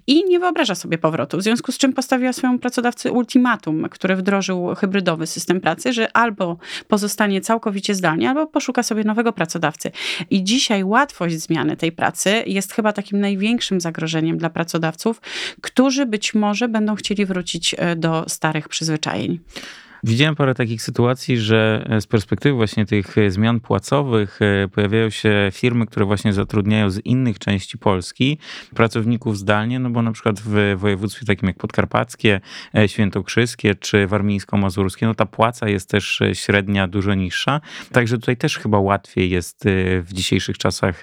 i 0.07 0.25
nie 0.25 0.39
wyobraża 0.39 0.75
sobie 0.75 0.97
powrotu, 0.97 1.37
w 1.37 1.43
związku 1.43 1.71
z 1.71 1.77
czym 1.77 1.93
postawiła 1.93 2.33
swojemu 2.33 2.59
pracodawcy 2.59 3.11
ultimatum, 3.11 3.89
który 3.89 4.15
wdrożył 4.15 4.75
hybrydowy 4.75 5.27
system 5.27 5.61
pracy, 5.61 5.93
że 5.93 6.17
albo 6.17 6.57
pozostanie 6.87 7.41
całkowicie 7.41 7.95
zdalnie, 7.95 8.29
albo 8.29 8.47
poszuka 8.47 8.83
sobie 8.83 9.03
nowego 9.03 9.33
pracodawcy. 9.33 9.91
I 10.29 10.43
dzisiaj 10.43 10.83
łatwość 10.83 11.35
zmiany 11.35 11.77
tej 11.77 11.91
pracy 11.91 12.43
jest 12.45 12.73
chyba 12.73 12.93
takim 12.93 13.22
największym 13.23 13.81
zagrożeniem 13.81 14.38
dla 14.38 14.49
pracodawców, 14.49 15.21
którzy 15.62 16.05
być 16.05 16.33
może 16.33 16.67
będą 16.67 16.95
chcieli 16.95 17.25
wrócić 17.25 17.75
e, 17.77 17.95
do 17.95 18.25
starych 18.27 18.69
przyzwyczajeń. 18.69 19.39
Widziałem 20.05 20.35
parę 20.35 20.53
takich 20.53 20.81
sytuacji, 20.81 21.37
że 21.37 21.85
e, 21.89 22.01
z 22.01 22.07
perspektywy 22.07 22.55
właśnie 22.55 22.85
tych 22.85 23.17
e, 23.17 23.31
zmian 23.31 23.59
płacowych 23.59 24.39
e, 24.41 24.67
pojawiają 24.67 25.09
się 25.09 25.49
firmy, 25.53 25.85
które 25.85 26.05
właśnie 26.05 26.33
zatrudniają 26.33 26.89
z 26.89 27.05
innych 27.05 27.39
części 27.39 27.77
Polski 27.77 28.37
pracowników 28.75 29.37
zdalnie, 29.37 29.79
no 29.79 29.89
bo 29.89 30.01
na 30.01 30.11
przykład 30.11 30.39
w 30.39 30.75
województwie 30.77 31.25
takim 31.25 31.47
jak 31.47 31.57
podkarpackie, 31.57 32.41
świętokrzyskie 32.87 33.75
czy 33.75 34.07
warmińsko-mazurskie, 34.07 35.05
no 35.05 35.15
ta 35.15 35.25
płaca 35.25 35.69
jest 35.69 35.89
też 35.89 36.19
średnia 36.33 36.87
dużo 36.87 37.13
niższa. 37.13 37.61
Także 37.91 38.17
tutaj 38.17 38.37
też 38.37 38.57
chyba 38.57 38.79
łatwiej 38.79 39.29
jest 39.29 39.63
w 40.01 40.07
dzisiejszych 40.13 40.57
czasach 40.57 41.01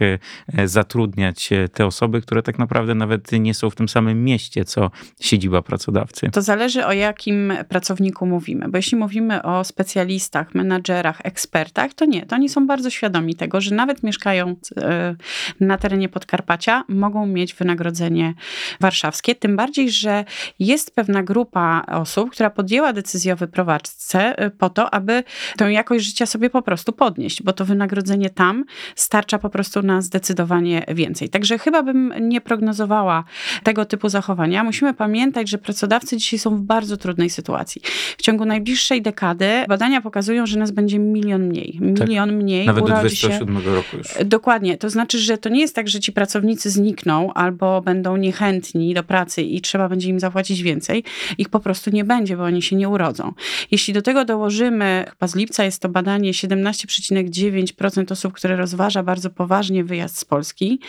zatrudniać 0.65 1.51
te 1.73 1.87
osoby, 1.87 2.23
które 2.23 2.43
tak 2.43 2.59
naprawdę 2.59 2.95
nawet 2.95 3.33
nie 3.33 3.55
są 3.55 3.71
w 3.71 3.75
tym 3.75 3.89
samym 3.89 4.25
mieście, 4.25 4.65
co 4.65 4.91
siedziba 5.21 5.63
pracodawcy. 5.63 6.31
To 6.31 6.43
zależy 6.43 6.87
o 6.87 6.93
jakim 6.93 7.53
pracowniku 7.69 8.27
mówimy, 8.27 8.69
bo 8.69 8.79
jeśli 8.79 8.90
jeśli 8.91 8.99
mówimy 8.99 9.43
o 9.43 9.65
specjalistach, 9.65 10.55
menadżerach, 10.55 11.21
ekspertach, 11.25 11.95
to 11.95 12.05
nie, 12.05 12.27
to 12.27 12.37
oni 12.37 12.49
są 12.49 12.67
bardzo 12.67 12.91
świadomi 12.91 13.35
tego, 13.35 13.61
że 13.61 13.75
nawet 13.75 14.03
mieszkając 14.03 14.73
e, 14.77 15.15
na 15.61 15.79
terenie 15.79 16.09
Podkarpacia, 16.09 16.85
mogą 16.89 17.27
mieć 17.27 17.55
wynagrodzenie 17.55 18.35
warszawskie. 18.81 19.35
Tym 19.35 19.57
bardziej, 19.57 19.91
że 19.91 20.25
jest 20.59 20.95
pewna 20.95 21.23
grupa 21.23 21.85
osób, 21.87 22.31
która 22.31 22.51
podjęła 22.51 22.93
decyzję 22.93 23.33
o 23.33 23.37
wyprowadzce 23.37 24.39
e, 24.39 24.51
po 24.51 24.71
to, 24.71 24.95
aby 24.95 25.25
tę 25.57 25.73
jakość 25.73 26.05
życia 26.05 26.27
sobie 26.27 26.51
po 26.51 26.63
prostu 26.63 26.93
podnieść, 26.93 27.43
bo 27.43 27.53
to 27.53 27.65
wynagrodzenie 27.65 28.31
tam 28.31 28.65
starcza 28.95 29.39
po 29.39 29.51
prostu 29.51 29.83
na 29.83 30.01
zdecydowanie 30.01 30.85
więcej. 30.89 31.29
Także 31.29 31.59
chyba 31.59 31.83
bym 31.83 32.15
nie 32.21 32.41
prognozowała 32.41 33.25
tego 33.63 33.85
typu 33.85 34.09
zachowania. 34.09 34.65
Musimy 34.65 34.95
pamiętać, 34.95 35.49
że 35.49 35.59
pracodawcy 35.59 36.17
dzisiaj 36.17 36.39
są 36.39 36.57
w 36.57 36.61
bardzo 36.61 36.97
trudnej 36.97 37.31
sytuacji. 37.31 37.83
W 38.19 38.23
ciągu 38.23 38.45
najbliższych 38.45 38.80
najbliższej 38.81 39.03
dekady 39.03 39.65
badania 39.69 40.01
pokazują, 40.01 40.47
że 40.47 40.59
nas 40.59 40.71
będzie 40.71 40.99
milion 40.99 41.43
mniej. 41.43 41.81
Tak. 41.99 42.09
Milion 42.09 42.29
tak. 42.29 42.39
mniej 42.39 42.67
Nawet 42.67 42.85
do 42.85 42.91
27 42.91 43.63
się... 43.63 43.75
roku 43.75 43.97
już. 43.97 44.09
Dokładnie. 44.25 44.79
To 44.79 44.91
znaczy, 44.91 45.19
że 45.19 45.39
to 45.39 45.49
nie 45.49 45.61
jest 45.61 45.75
tak, 45.75 45.89
że 45.89 46.01
ci 46.01 46.13
pracownicy 46.13 46.71
znikną 46.71 47.33
albo 47.33 47.83
będą 47.83 48.17
niechętni 48.17 48.95
do 48.95 49.03
pracy 49.03 49.43
i 49.43 49.61
trzeba 49.61 49.89
będzie 49.89 50.09
im 50.09 50.21
zapłacić 50.21 50.63
więcej. 50.63 51.05
Ich 51.39 51.49
po 51.49 51.61
prostu 51.61 51.91
nie 51.91 52.05
będzie, 52.05 52.37
bo 52.37 52.45
oni 52.45 52.63
się 52.63 52.77
nie 52.77 52.89
urodzą. 52.89 53.33
Jeśli 53.71 53.95
do 53.95 54.03
tego 54.03 54.25
dołożymy, 54.25 55.05
chyba 55.11 55.27
z 55.27 55.35
lipca 55.35 55.65
jest 55.65 55.83
to 55.83 55.89
badanie 55.89 56.33
17,9% 56.33 58.13
osób, 58.13 58.33
które 58.33 58.57
rozważa 58.57 59.03
bardzo 59.03 59.31
poważnie 59.31 59.85
wyjazd 59.85 60.19
z 60.19 60.25
Polski 60.25 60.81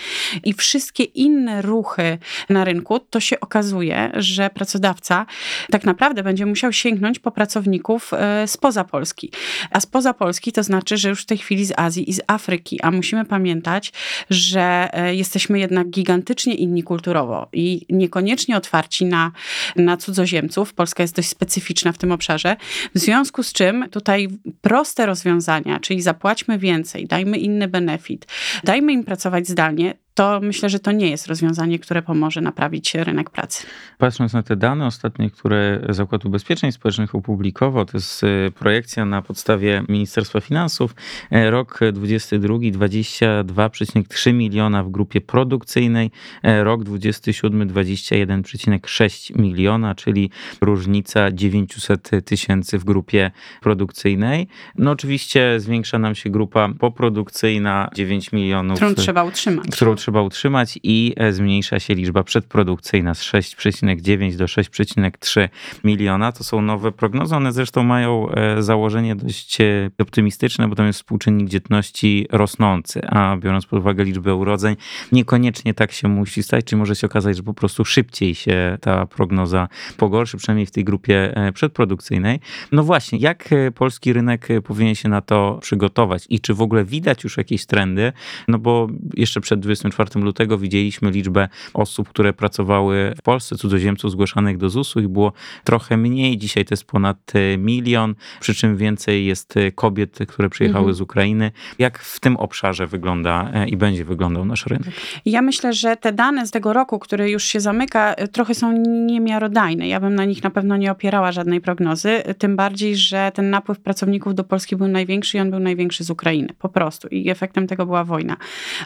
i 0.43 0.54
wszystkie 0.54 1.04
inne 1.04 1.62
ruchy 1.62 2.17
na 2.49 2.65
rynku, 2.65 2.99
to 2.99 3.19
się 3.19 3.39
okazuje, 3.39 4.12
że 4.15 4.49
pracodawca 4.49 5.25
tak 5.71 5.84
naprawdę 5.84 6.23
będzie 6.23 6.45
musiał 6.45 6.73
sięgnąć 6.73 7.19
po 7.19 7.32
pracowników 7.32 7.81
pracowników 7.82 8.13
e, 8.13 8.48
spoza 8.48 8.84
Polski. 8.84 9.32
A 9.72 9.80
spoza 9.80 10.13
Polski 10.13 10.52
to 10.52 10.63
znaczy, 10.63 10.98
że 10.98 11.10
już 11.10 11.22
w 11.22 11.26
tej 11.26 11.38
chwili 11.38 11.65
z 11.65 11.74
Azji 11.78 12.10
i 12.10 12.13
z 12.13 12.22
Afryki, 12.28 12.82
a 12.82 12.91
musimy 12.91 13.26
pamiętać, 13.26 13.94
że 14.30 14.89
e, 14.94 15.15
jesteśmy 15.15 15.60
jednak 15.60 15.89
gigantycznie 15.89 16.56
inni 16.56 16.84
kulturowo 16.84 17.48
i 17.54 17.86
niekoniecznie 17.89 18.58
otwarci 18.58 19.06
na, 19.06 19.32
na 19.76 19.98
cudzoziemców. 19.98 20.74
Polska 20.74 21.04
jest 21.04 21.15
dość 21.15 21.30
specyficzna 21.30 21.91
w 21.91 21.98
tym 21.98 22.12
obszarze. 22.12 22.56
W 22.96 23.00
związku 23.00 23.44
z 23.44 23.54
czym 23.54 23.89
tutaj 23.89 24.28
proste 24.62 25.06
rozwiązania, 25.06 25.80
czyli 25.80 26.02
zapłaćmy 26.02 26.58
więcej, 26.58 27.08
dajmy 27.08 27.38
inny 27.38 27.67
benefit, 27.67 28.28
dajmy 28.63 28.94
im 28.94 29.04
pracować 29.04 29.48
zdalnie, 29.48 29.94
to 30.13 30.39
myślę, 30.43 30.69
że 30.69 30.80
to 30.80 30.91
nie 30.91 31.10
jest 31.10 31.28
rozwiązanie, 31.28 31.80
które 31.80 32.02
pomoże 32.02 32.41
naprawić 32.41 32.95
rynek 32.95 33.30
pracy. 33.30 33.67
Patrząc 33.97 34.34
na 34.34 34.43
te 34.43 34.56
dane 34.56 34.86
ostatnie, 34.86 35.30
które 35.30 35.82
Zakład 35.89 36.26
Ubezpieczeń 36.26 36.71
Społecznych 36.71 37.15
opublikował, 37.15 37.86
to 37.86 37.97
jest 37.97 38.24
e, 38.24 38.28
projekcja 38.52 39.06
na 39.06 39.21
podstawie 39.21 39.84
Ministerstwa 39.89 40.41
Finansów, 40.41 40.95
e, 41.32 41.52
rok 41.52 41.80
22 41.93 42.54
22,3 42.58 44.34
miliona 44.34 44.84
w 44.84 44.89
grupie 44.89 45.21
produkcyjnej, 45.21 46.12
e, 46.43 46.63
rok 46.63 46.84
27 46.84 47.67
21,6 47.67 49.36
miliona, 49.36 49.95
czyli 49.95 50.30
różnica 50.62 51.32
900 51.32 52.10
tysięcy 52.26 52.80
w 52.80 52.84
grupie 52.84 53.32
produkcyjnej. 53.62 54.47
No 54.76 54.91
oczywiście 54.91 55.60
zwiększa 55.60 56.00
nam 56.00 56.15
się 56.15 56.30
grupa 56.30 56.69
poprodukcyjna 56.80 57.89
9 57.95 58.32
milionów. 58.32 58.76
Którą 58.76 58.95
trzeba 58.95 59.24
utrzymać. 59.24 59.67
Którą 59.67 59.95
trzeba 60.02 60.22
utrzymać 60.22 60.80
i 60.84 61.14
e, 61.18 61.34
zmniejsza 61.34 61.80
się 61.80 61.96
liczba 61.96 62.24
przedprodukcyjna 62.24 63.14
z 63.14 63.22
6,9 63.22 64.36
do 64.36 64.46
6,3 64.46 65.50
miliona. 65.84 66.32
To 66.32 66.44
są 66.44 66.62
nowe 66.62 66.92
prognozy. 66.92 67.36
One 67.36 67.52
zresztą 67.52 67.84
mają 67.84 68.30
e, 68.30 68.62
założenie 68.62 69.16
dość 69.16 69.62
e, 69.62 69.66
optymistyczne, 70.00 70.68
bo 70.68 70.76
tam 70.76 70.88
jest 70.88 71.00
współczynnik 71.00 71.50
dzietności 71.50 72.28
rosnący, 72.32 73.02
a 73.08 73.38
biorąc 73.38 73.66
pod 73.66 73.80
uwagę 73.80 74.04
liczbę 74.04 74.36
urodzeń, 74.36 74.76
niekoniecznie 75.12 75.74
tak 75.74 75.92
się 75.92 76.08
musi 76.08 76.44
stać, 76.44 76.66
czy 76.66 76.78
może 76.78 76.96
się 76.96 77.08
okazać, 77.08 77.38
że 77.38 77.44
po 77.44 77.54
prostu 77.54 77.86
szybciej 77.86 78.36
się 78.36 78.78
ta 78.82 79.06
prognoza 79.06 79.68
pogorszy, 79.98 80.38
przynajmniej 80.38 80.66
w 80.66 80.72
tej 80.72 80.84
grupie 80.84 81.34
przedprodukcyjnej. 81.54 82.40
No 82.72 82.84
właśnie, 82.84 83.20
jak 83.20 83.50
polski 83.76 84.14
rynek 84.14 84.48
powinien 84.64 84.96
się 84.96 85.10
na 85.10 85.22
to 85.22 85.60
przygotować 85.62 86.26
i 86.30 86.40
czy 86.40 86.54
w 86.54 86.62
ogóle 86.62 86.86
widać 86.86 87.24
już 87.24 87.38
jakieś 87.38 87.66
trendy? 87.66 88.14
No 88.48 88.60
bo 88.60 88.88
jeszcze 89.14 89.42
przed 89.42 89.60
20 89.60 89.90
24 89.91 90.25
lutego 90.25 90.58
widzieliśmy 90.58 91.12
liczbę 91.12 91.47
osób, 91.73 92.10
które 92.10 92.34
pracowały 92.34 93.13
w 93.17 93.21
Polsce, 93.21 93.56
cudzoziemców 93.56 94.12
zgłaszanych 94.12 94.58
do 94.58 94.69
ZUS-u 94.69 94.99
i 94.99 95.08
było 95.08 95.34
trochę 95.63 95.97
mniej. 95.97 96.38
Dzisiaj 96.38 96.65
to 96.65 96.73
jest 96.73 96.84
ponad 96.84 97.17
e, 97.34 97.58
milion, 97.58 98.15
przy 98.39 98.56
czym 98.56 98.77
więcej 98.77 99.25
jest 99.25 99.58
e, 99.58 99.71
kobiet, 99.71 100.19
które 100.27 100.49
przyjechały 100.49 100.80
mhm. 100.80 100.95
z 100.95 101.01
Ukrainy. 101.01 101.51
Jak 101.80 101.99
w 101.99 102.19
tym 102.19 102.38
obszarze 102.38 102.88
wygląda 102.88 103.51
e, 103.54 103.69
i 103.69 103.77
będzie 103.77 104.06
wyglądał 104.06 104.45
nasz 104.45 104.65
rynek? 104.65 104.88
Ja 105.25 105.41
myślę, 105.41 105.73
że 105.73 105.97
te 105.97 106.13
dane 106.13 106.47
z 106.47 106.51
tego 106.51 106.73
roku, 106.73 106.99
który 106.99 107.30
już 107.30 107.43
się 107.43 107.60
zamyka, 107.60 108.15
trochę 108.32 108.56
są 108.56 108.71
niemiarodajne. 108.88 109.88
Ja 109.88 109.99
bym 109.99 110.15
na 110.15 110.25
nich 110.25 110.43
na 110.43 110.49
pewno 110.49 110.77
nie 110.77 110.91
opierała 110.91 111.32
żadnej 111.32 111.62
prognozy, 111.62 112.23
tym 112.38 112.56
bardziej, 112.56 112.95
że 112.95 113.32
ten 113.34 113.49
napływ 113.49 113.80
pracowników 113.80 114.36
do 114.36 114.43
Polski 114.43 114.75
był 114.75 114.88
największy 114.88 115.38
i 115.38 115.39
on 115.39 115.51
był 115.51 115.60
największy 115.60 116.04
z 116.04 116.10
Ukrainy. 116.10 116.49
Po 116.60 116.69
prostu. 116.69 117.08
I 117.08 117.30
efektem 117.30 117.67
tego 117.67 117.86
była 117.86 118.04
wojna, 118.04 118.38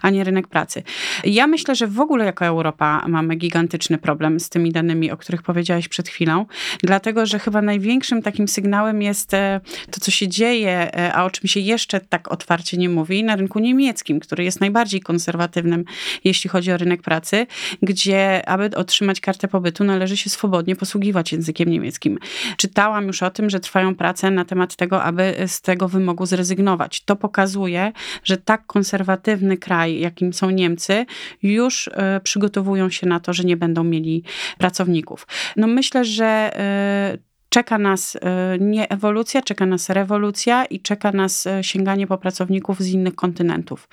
a 0.01 0.09
nie 0.09 0.23
rynek 0.23 0.47
pracy. 0.47 0.83
Ja 1.23 1.47
myślę, 1.47 1.75
że 1.75 1.88
w 1.88 1.99
ogóle 1.99 2.25
jako 2.25 2.45
Europa 2.45 3.05
mamy 3.08 3.36
gigantyczny 3.36 3.97
problem 3.97 4.39
z 4.39 4.49
tymi 4.49 4.71
danymi, 4.71 5.12
o 5.12 5.17
których 5.17 5.43
powiedziałeś 5.43 5.88
przed 5.88 6.10
chwilą, 6.10 6.45
dlatego 6.84 7.25
że 7.25 7.39
chyba 7.39 7.62
największym 7.62 8.21
takim 8.21 8.47
sygnałem 8.47 9.01
jest 9.01 9.34
e, 9.34 9.62
to, 9.91 9.99
co 9.99 10.12
się 10.12 10.27
dzieje, 10.27 10.95
e, 10.95 11.13
a 11.13 11.23
o 11.23 11.29
czym 11.29 11.47
się 11.47 11.60
jeszcze 11.60 11.99
tak 11.99 12.31
otwarcie 12.31 12.77
nie 12.77 12.89
mówi, 12.89 13.23
na 13.23 13.36
rynku 13.36 13.60
niemieckim, 13.60 14.19
który 14.19 14.43
jest 14.43 14.62
najbardziej 14.62 15.01
konserwatywnym, 15.01 15.86
jeśli 16.23 16.49
chodzi 16.49 16.71
o 16.71 16.77
rynek 16.77 17.01
pracy, 17.01 17.47
gdzie, 17.81 18.49
aby 18.49 18.69
otrzymać 18.75 19.21
kartę 19.21 19.47
pobytu, 19.47 19.84
należy 19.84 20.17
się 20.17 20.29
swobodnie 20.29 20.75
posługiwać 20.75 21.31
językiem 21.31 21.69
niemieckim. 21.69 22.19
Czytałam 22.58 23.08
już 23.08 23.23
o 23.23 23.29
tym, 23.29 23.49
że 23.49 23.60
trwają 23.60 23.95
prace 23.95 24.31
na 24.31 24.45
temat 24.45 24.75
tego, 24.75 25.03
aby 25.03 25.36
z 25.47 25.62
tego 25.62 25.88
wymogu 25.88 26.25
zrezygnować. 26.25 27.01
To 27.03 27.15
pokazuje, 27.15 27.91
że 28.23 28.38
tak 28.38 28.65
konserwatywny 28.65 29.58
kraj, 29.58 29.99
jakim 29.99 30.34
są 30.34 30.49
Niemcy, 30.49 30.85
Niemcy 30.89 31.06
już 31.43 31.88
e, 31.88 32.19
przygotowują 32.24 32.89
się 32.89 33.08
na 33.08 33.19
to, 33.19 33.34
że 33.34 33.43
nie 33.43 33.58
będą 33.58 33.84
mieli 33.84 34.24
pracowników. 34.58 35.28
No 35.56 35.67
myślę, 35.67 36.06
że 36.06 36.26
e, 36.26 37.17
czeka 37.55 37.77
nas 37.77 38.17
nie 38.59 38.89
ewolucja, 38.89 39.41
czeka 39.41 39.65
nas 39.65 39.89
rewolucja 39.89 40.65
i 40.65 40.79
czeka 40.79 41.11
nas 41.11 41.47
sięganie 41.61 42.07
po 42.07 42.17
pracowników 42.17 42.79
z 42.79 42.87
innych 42.87 43.15
kontynentów. 43.15 43.89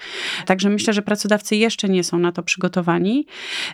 Także 0.47 0.71
myślę, 0.71 0.93
że 0.93 1.03
pracodawcy 1.03 1.57
jeszcze 1.57 1.89
nie 1.89 2.05
są 2.05 2.19
na 2.19 2.33
to 2.33 2.43
przygotowani. 2.43 3.27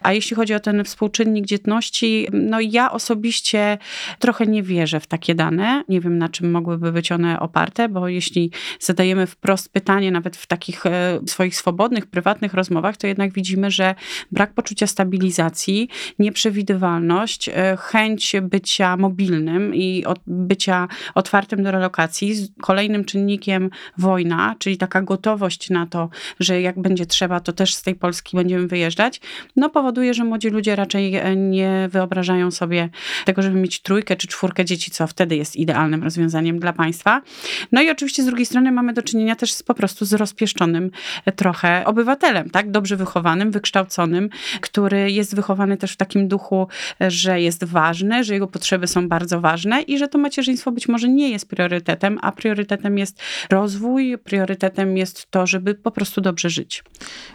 A 0.03 0.13
jeśli 0.13 0.37
chodzi 0.37 0.55
o 0.55 0.61
ten 0.61 0.85
współczynnik 0.85 1.47
dzietności, 1.47 2.29
no 2.33 2.61
ja 2.61 2.93
osobiście 2.93 3.79
trochę 4.19 4.47
nie 4.47 4.63
wierzę 4.63 5.01
w 5.01 5.07
takie 5.07 5.35
dane. 5.35 5.85
Nie 5.89 6.01
wiem, 6.01 6.19
na 6.19 6.29
czym 6.29 6.51
mogłyby 6.51 6.93
być 6.93 7.13
one 7.13 7.41
oparte, 7.41 7.89
bo 7.89 8.09
jeśli 8.09 8.51
zadajemy 8.81 9.27
wprost 9.27 9.73
pytanie, 9.73 10.11
nawet 10.11 10.37
w 10.37 10.47
takich 10.47 10.87
e, 10.87 11.21
swoich 11.27 11.57
swobodnych, 11.57 12.07
prywatnych 12.07 12.55
rozmowach, 12.55 12.97
to 12.97 13.07
jednak 13.07 13.33
widzimy, 13.33 13.71
że 13.71 13.95
brak 14.33 14.55
poczucia 14.55 14.87
stabilizacji, 14.87 15.89
nieprzewidywalność, 16.19 17.49
e, 17.49 17.77
chęć 17.81 18.37
bycia 18.43 18.97
mobilnym 18.97 19.78
i 19.79 20.05
bycia 20.27 20.89
otwartym 21.15 21.63
do 21.63 21.71
relokacji. 21.71 22.49
Kolejnym 22.61 23.05
czynnikiem 23.05 23.71
wojna, 23.99 24.55
czyli 24.59 24.77
taka 24.77 25.03
gotowość 25.03 25.71
na 25.71 25.87
to, 25.87 26.09
że 26.41 26.61
jak 26.61 26.81
będzie 26.81 27.07
trzeba, 27.07 27.41
to 27.41 27.53
też 27.53 27.75
z 27.75 27.83
tej 27.83 27.95
Polski 27.95 28.37
będziemy 28.37 28.67
wyjeżdżać, 28.67 29.21
no 29.57 29.71
powoduje, 29.71 30.15
że 30.15 30.25
młodzi 30.25 30.49
ludzie 30.49 30.77
raczej 30.77 31.17
e, 31.17 31.37
nie 31.37 31.89
wyobrażają 31.93 32.51
sobie 32.51 32.89
tego, 33.25 33.43
żeby 33.43 33.61
mieć 33.61 33.83
trójkę 33.83 34.17
czy 34.17 34.27
czwórkę 34.27 34.65
dzieci, 34.65 34.91
co 34.91 35.07
wtedy 35.07 35.37
jest 35.37 35.57
idealnym 35.57 36.03
rozwiązaniem 36.03 36.59
dla 36.59 36.73
państwa. 36.73 37.23
No 37.73 37.83
i 37.83 37.91
oczywiście 37.91 38.23
z 38.23 38.27
drugiej 38.27 38.47
strony 38.47 38.73
mamy 38.73 38.93
do 38.93 39.03
czynienia 39.03 39.37
też 39.37 39.53
z, 39.53 39.63
po 39.63 39.75
prostu 39.75 40.05
z 40.05 40.13
rozpieszczonym 40.13 40.91
e, 41.25 41.33
trochę 41.33 41.85
obywatelem, 41.85 42.51
tak? 42.51 42.71
Dobrze 42.71 42.97
wychowanym, 42.97 43.51
wykształconym, 43.51 44.29
który 44.61 45.11
jest 45.11 45.37
wychowany 45.37 45.77
też 45.77 45.93
w 45.93 45.97
takim 45.97 46.29
duchu, 46.29 46.69
e, 47.01 47.11
że 47.11 47.41
jest 47.41 47.65
ważny, 47.65 48.25
że 48.25 48.35
jego 48.35 48.47
potrzeby 48.47 48.87
są 48.87 49.09
bardzo 49.09 49.41
ważne 49.41 49.68
i 49.81 49.99
że 49.99 50.09
to 50.09 50.19
macierzyństwo 50.19 50.73
być 50.73 50.89
może 50.89 51.09
nie 51.09 51.31
jest 51.31 51.49
priorytetem, 51.49 52.19
a 52.23 52.33
priorytetem 52.33 52.99
jest 52.99 53.23
rozwój, 53.51 54.19
priorytetem 54.19 54.97
jest 54.97 55.31
to, 55.31 55.47
żeby 55.47 55.75
po 55.75 55.91
prostu 55.91 56.21
dobrze 56.21 56.51
żyć. 56.51 56.85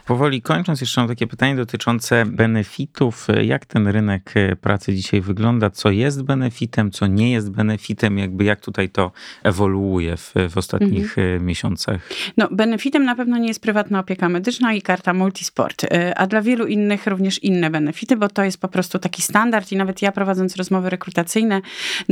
Powoli 0.05 0.41
kończąc, 0.41 0.81
jeszcze 0.81 1.01
mam 1.01 1.07
takie 1.07 1.27
pytanie 1.27 1.55
dotyczące 1.55 2.25
benefitów. 2.25 3.27
Jak 3.43 3.65
ten 3.65 3.87
rynek 3.87 4.33
pracy 4.61 4.95
dzisiaj 4.95 5.21
wygląda? 5.21 5.69
Co 5.69 5.91
jest 5.91 6.23
benefitem, 6.23 6.91
co 6.91 7.07
nie 7.07 7.31
jest 7.31 7.51
benefitem? 7.51 8.17
Jakby 8.17 8.43
jak 8.43 8.61
tutaj 8.61 8.89
to 8.89 9.11
ewoluuje 9.43 10.17
w, 10.17 10.33
w 10.49 10.57
ostatnich 10.57 11.17
mhm. 11.17 11.45
miesiącach? 11.45 12.09
No, 12.37 12.47
benefitem 12.51 13.05
na 13.05 13.15
pewno 13.15 13.37
nie 13.37 13.47
jest 13.47 13.61
prywatna 13.61 13.99
opieka 13.99 14.29
medyczna 14.29 14.73
i 14.73 14.81
karta 14.81 15.13
multisport, 15.13 15.83
y, 15.83 16.15
a 16.15 16.27
dla 16.27 16.41
wielu 16.41 16.67
innych 16.67 17.07
również 17.07 17.43
inne 17.43 17.69
benefity, 17.69 18.17
bo 18.17 18.29
to 18.29 18.43
jest 18.43 18.57
po 18.57 18.67
prostu 18.67 18.99
taki 18.99 19.21
standard 19.21 19.71
i 19.71 19.77
nawet 19.77 20.01
ja 20.01 20.11
prowadząc 20.11 20.55
rozmowy 20.55 20.89
rekrutacyjne 20.89 21.61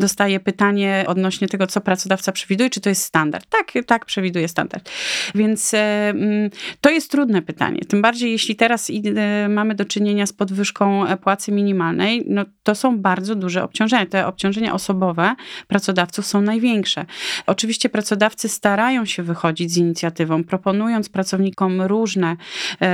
dostaję 0.02 0.40
pytanie 0.40 1.06
odnośnie 1.08 1.48
tego, 1.48 1.68
co 1.68 1.82
pracodawca 1.82 2.32
przewiduje, 2.32 2.70
czy 2.70 2.82
to 2.82 2.90
jest 2.90 3.04
standard. 3.04 3.46
Tak, 3.50 3.74
tak 3.86 4.06
przewiduje 4.06 4.48
standard. 4.48 4.90
Więc 5.36 5.74
e, 5.74 6.10
mm, 6.10 6.50
to 6.82 6.90
jest 6.90 7.12
trudne 7.12 7.42
pytanie. 7.42 7.80
Tym 7.88 8.02
bardziej, 8.02 8.32
jeśli 8.32 8.56
teraz 8.56 8.90
e, 8.90 9.50
mamy 9.50 9.76
do 9.76 9.86
czynienia 9.86 10.26
z 10.26 10.34
podwyżką 10.34 11.08
e, 11.08 11.18
płacy 11.18 11.52
minimalnej, 11.52 12.24
no 12.28 12.46
to 12.64 12.76
są 12.76 13.00
bardzo 13.00 13.36
duże 13.36 13.64
obciążenia. 13.64 14.06
Te 14.06 14.28
obciążenia 14.28 14.74
osobowe 14.74 15.36
pracodawców 15.68 16.26
są 16.26 16.42
największe. 16.42 17.06
Oczywiście 17.46 17.90
pracodawcy 17.90 18.50
starają 18.50 19.06
się 19.06 19.24
wychodzić 19.24 19.72
z 19.72 19.78
inicjatywą, 19.78 20.44
proponując 20.44 21.10
pracownikom 21.10 21.82
różne 21.82 22.38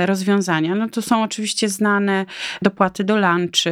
rozwiązania. 0.06 0.74
No 0.74 0.88
to 0.88 1.02
są 1.02 1.22
oczywiście 1.22 1.68
znane 1.68 2.26
dopłaty 2.62 3.04
do 3.04 3.16
lunchy, 3.16 3.70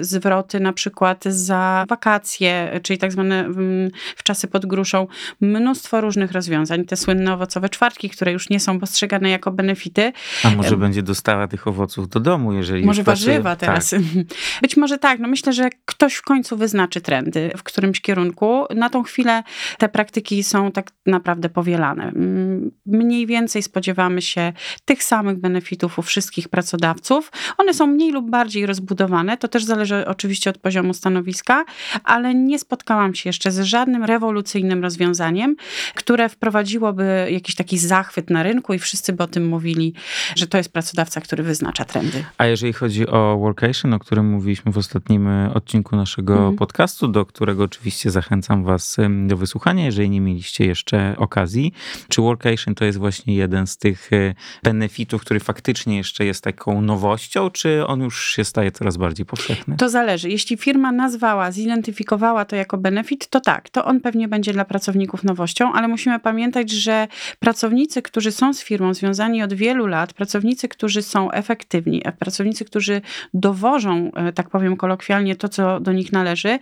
zwroty 0.00 0.60
na 0.60 0.72
przykład 0.72 1.24
za 1.24 1.84
wakacje, 1.88 2.47
czyli 2.82 2.98
tak 2.98 3.12
zwane 3.12 3.40
mm, 3.40 3.90
w 4.16 4.22
czasy 4.22 4.48
pod 4.48 4.66
gruszą, 4.66 5.06
mnóstwo 5.40 6.00
różnych 6.00 6.32
rozwiązań. 6.32 6.84
Te 6.84 6.96
słynne 6.96 7.34
owocowe 7.34 7.68
czwartki, 7.68 8.10
które 8.10 8.32
już 8.32 8.50
nie 8.50 8.60
są 8.60 8.80
postrzegane 8.80 9.30
jako 9.30 9.50
benefity. 9.50 10.12
A 10.44 10.50
może 10.50 10.76
będzie 10.76 11.02
dostała 11.02 11.48
tych 11.48 11.66
owoców 11.66 12.08
do 12.08 12.20
domu, 12.20 12.52
jeżeli 12.52 12.84
Może 12.84 13.02
warzywa 13.02 13.56
teraz. 13.56 13.90
Tak. 13.90 14.00
Być 14.62 14.76
może 14.76 14.98
tak. 14.98 15.18
No 15.20 15.28
myślę, 15.28 15.52
że 15.52 15.70
ktoś 15.84 16.14
w 16.14 16.22
końcu 16.22 16.56
wyznaczy 16.56 17.00
trendy 17.00 17.50
w 17.56 17.62
którymś 17.62 18.00
kierunku. 18.00 18.64
Na 18.74 18.90
tą 18.90 19.02
chwilę 19.02 19.42
te 19.78 19.88
praktyki 19.88 20.44
są 20.44 20.72
tak 20.72 20.90
naprawdę 21.06 21.48
powielane. 21.48 22.04
Mm, 22.04 22.70
mniej 22.86 23.26
więcej 23.26 23.62
spodziewamy 23.62 24.22
się 24.22 24.52
tych 24.84 25.02
samych 25.02 25.38
benefitów 25.38 25.98
u 25.98 26.02
wszystkich 26.02 26.48
pracodawców. 26.48 27.32
One 27.58 27.74
są 27.74 27.86
mniej 27.86 28.12
lub 28.12 28.30
bardziej 28.30 28.66
rozbudowane. 28.66 29.36
To 29.36 29.48
też 29.48 29.64
zależy 29.64 30.06
oczywiście 30.06 30.50
od 30.50 30.58
poziomu 30.58 30.94
stanowiska, 30.94 31.64
ale 32.04 32.34
nie 32.46 32.58
spotkałam 32.58 33.14
się 33.14 33.28
jeszcze 33.28 33.50
z 33.50 33.60
żadnym 33.60 34.04
rewolucyjnym 34.04 34.82
rozwiązaniem, 34.82 35.56
które 35.94 36.28
wprowadziłoby 36.28 37.28
jakiś 37.30 37.54
taki 37.54 37.78
zachwyt 37.78 38.30
na 38.30 38.42
rynku 38.42 38.74
i 38.74 38.78
wszyscy 38.78 39.12
by 39.12 39.22
o 39.22 39.26
tym 39.26 39.48
mówili, 39.48 39.94
że 40.36 40.46
to 40.46 40.58
jest 40.58 40.72
pracodawca, 40.72 41.20
który 41.20 41.42
wyznacza 41.42 41.84
trendy. 41.84 42.24
A 42.38 42.46
jeżeli 42.46 42.72
chodzi 42.72 43.06
o 43.06 43.38
workation, 43.38 43.94
o 43.94 43.98
którym 43.98 44.30
mówiliśmy 44.30 44.72
w 44.72 44.78
ostatnim 44.78 45.28
e, 45.28 45.54
odcinku 45.54 45.96
naszego 45.96 46.38
mm. 46.38 46.56
podcastu, 46.56 47.08
do 47.08 47.26
którego 47.26 47.64
oczywiście 47.64 48.10
zachęcam 48.10 48.64
was 48.64 48.96
do 49.26 49.36
wysłuchania, 49.36 49.84
jeżeli 49.84 50.10
nie 50.10 50.20
mieliście 50.20 50.66
jeszcze 50.66 51.14
okazji. 51.16 51.72
Czy 52.08 52.22
workation 52.22 52.74
to 52.74 52.84
jest 52.84 52.98
właśnie 52.98 53.34
jeden 53.34 53.66
z 53.66 53.76
tych 53.76 54.12
e, 54.12 54.34
benefitów, 54.62 55.20
który 55.20 55.40
faktycznie 55.40 55.96
jeszcze 55.96 56.24
jest 56.24 56.44
taką 56.44 56.80
nowością, 56.80 57.50
czy 57.50 57.86
on 57.86 58.00
już 58.00 58.30
się 58.30 58.44
staje 58.44 58.72
coraz 58.72 58.96
bardziej 58.96 59.26
powszechny? 59.26 59.76
To 59.76 59.88
zależy. 59.88 60.30
Jeśli 60.30 60.56
firma 60.56 60.92
nazwała, 60.92 61.50
zidentyfikowała 61.50 62.27
to 62.44 62.56
jako 62.56 62.78
benefit, 62.78 63.28
to 63.28 63.40
tak, 63.40 63.70
to 63.70 63.84
on 63.84 64.00
pewnie 64.00 64.28
będzie 64.28 64.52
dla 64.52 64.64
pracowników 64.64 65.24
nowością, 65.24 65.72
ale 65.72 65.88
musimy 65.88 66.18
pamiętać, 66.18 66.70
że 66.70 67.08
pracownicy, 67.38 68.02
którzy 68.02 68.32
są 68.32 68.54
z 68.54 68.62
firmą 68.62 68.94
związani 68.94 69.42
od 69.42 69.54
wielu 69.54 69.86
lat, 69.86 70.12
pracownicy, 70.12 70.68
którzy 70.68 71.02
są 71.02 71.30
efektywni, 71.30 72.02
pracownicy, 72.18 72.64
którzy 72.64 73.00
dowożą, 73.34 74.10
e, 74.14 74.32
tak 74.32 74.50
powiem 74.50 74.76
kolokwialnie, 74.76 75.36
to, 75.36 75.48
co 75.48 75.80
do 75.80 75.92
nich 75.92 76.12
należy, 76.12 76.58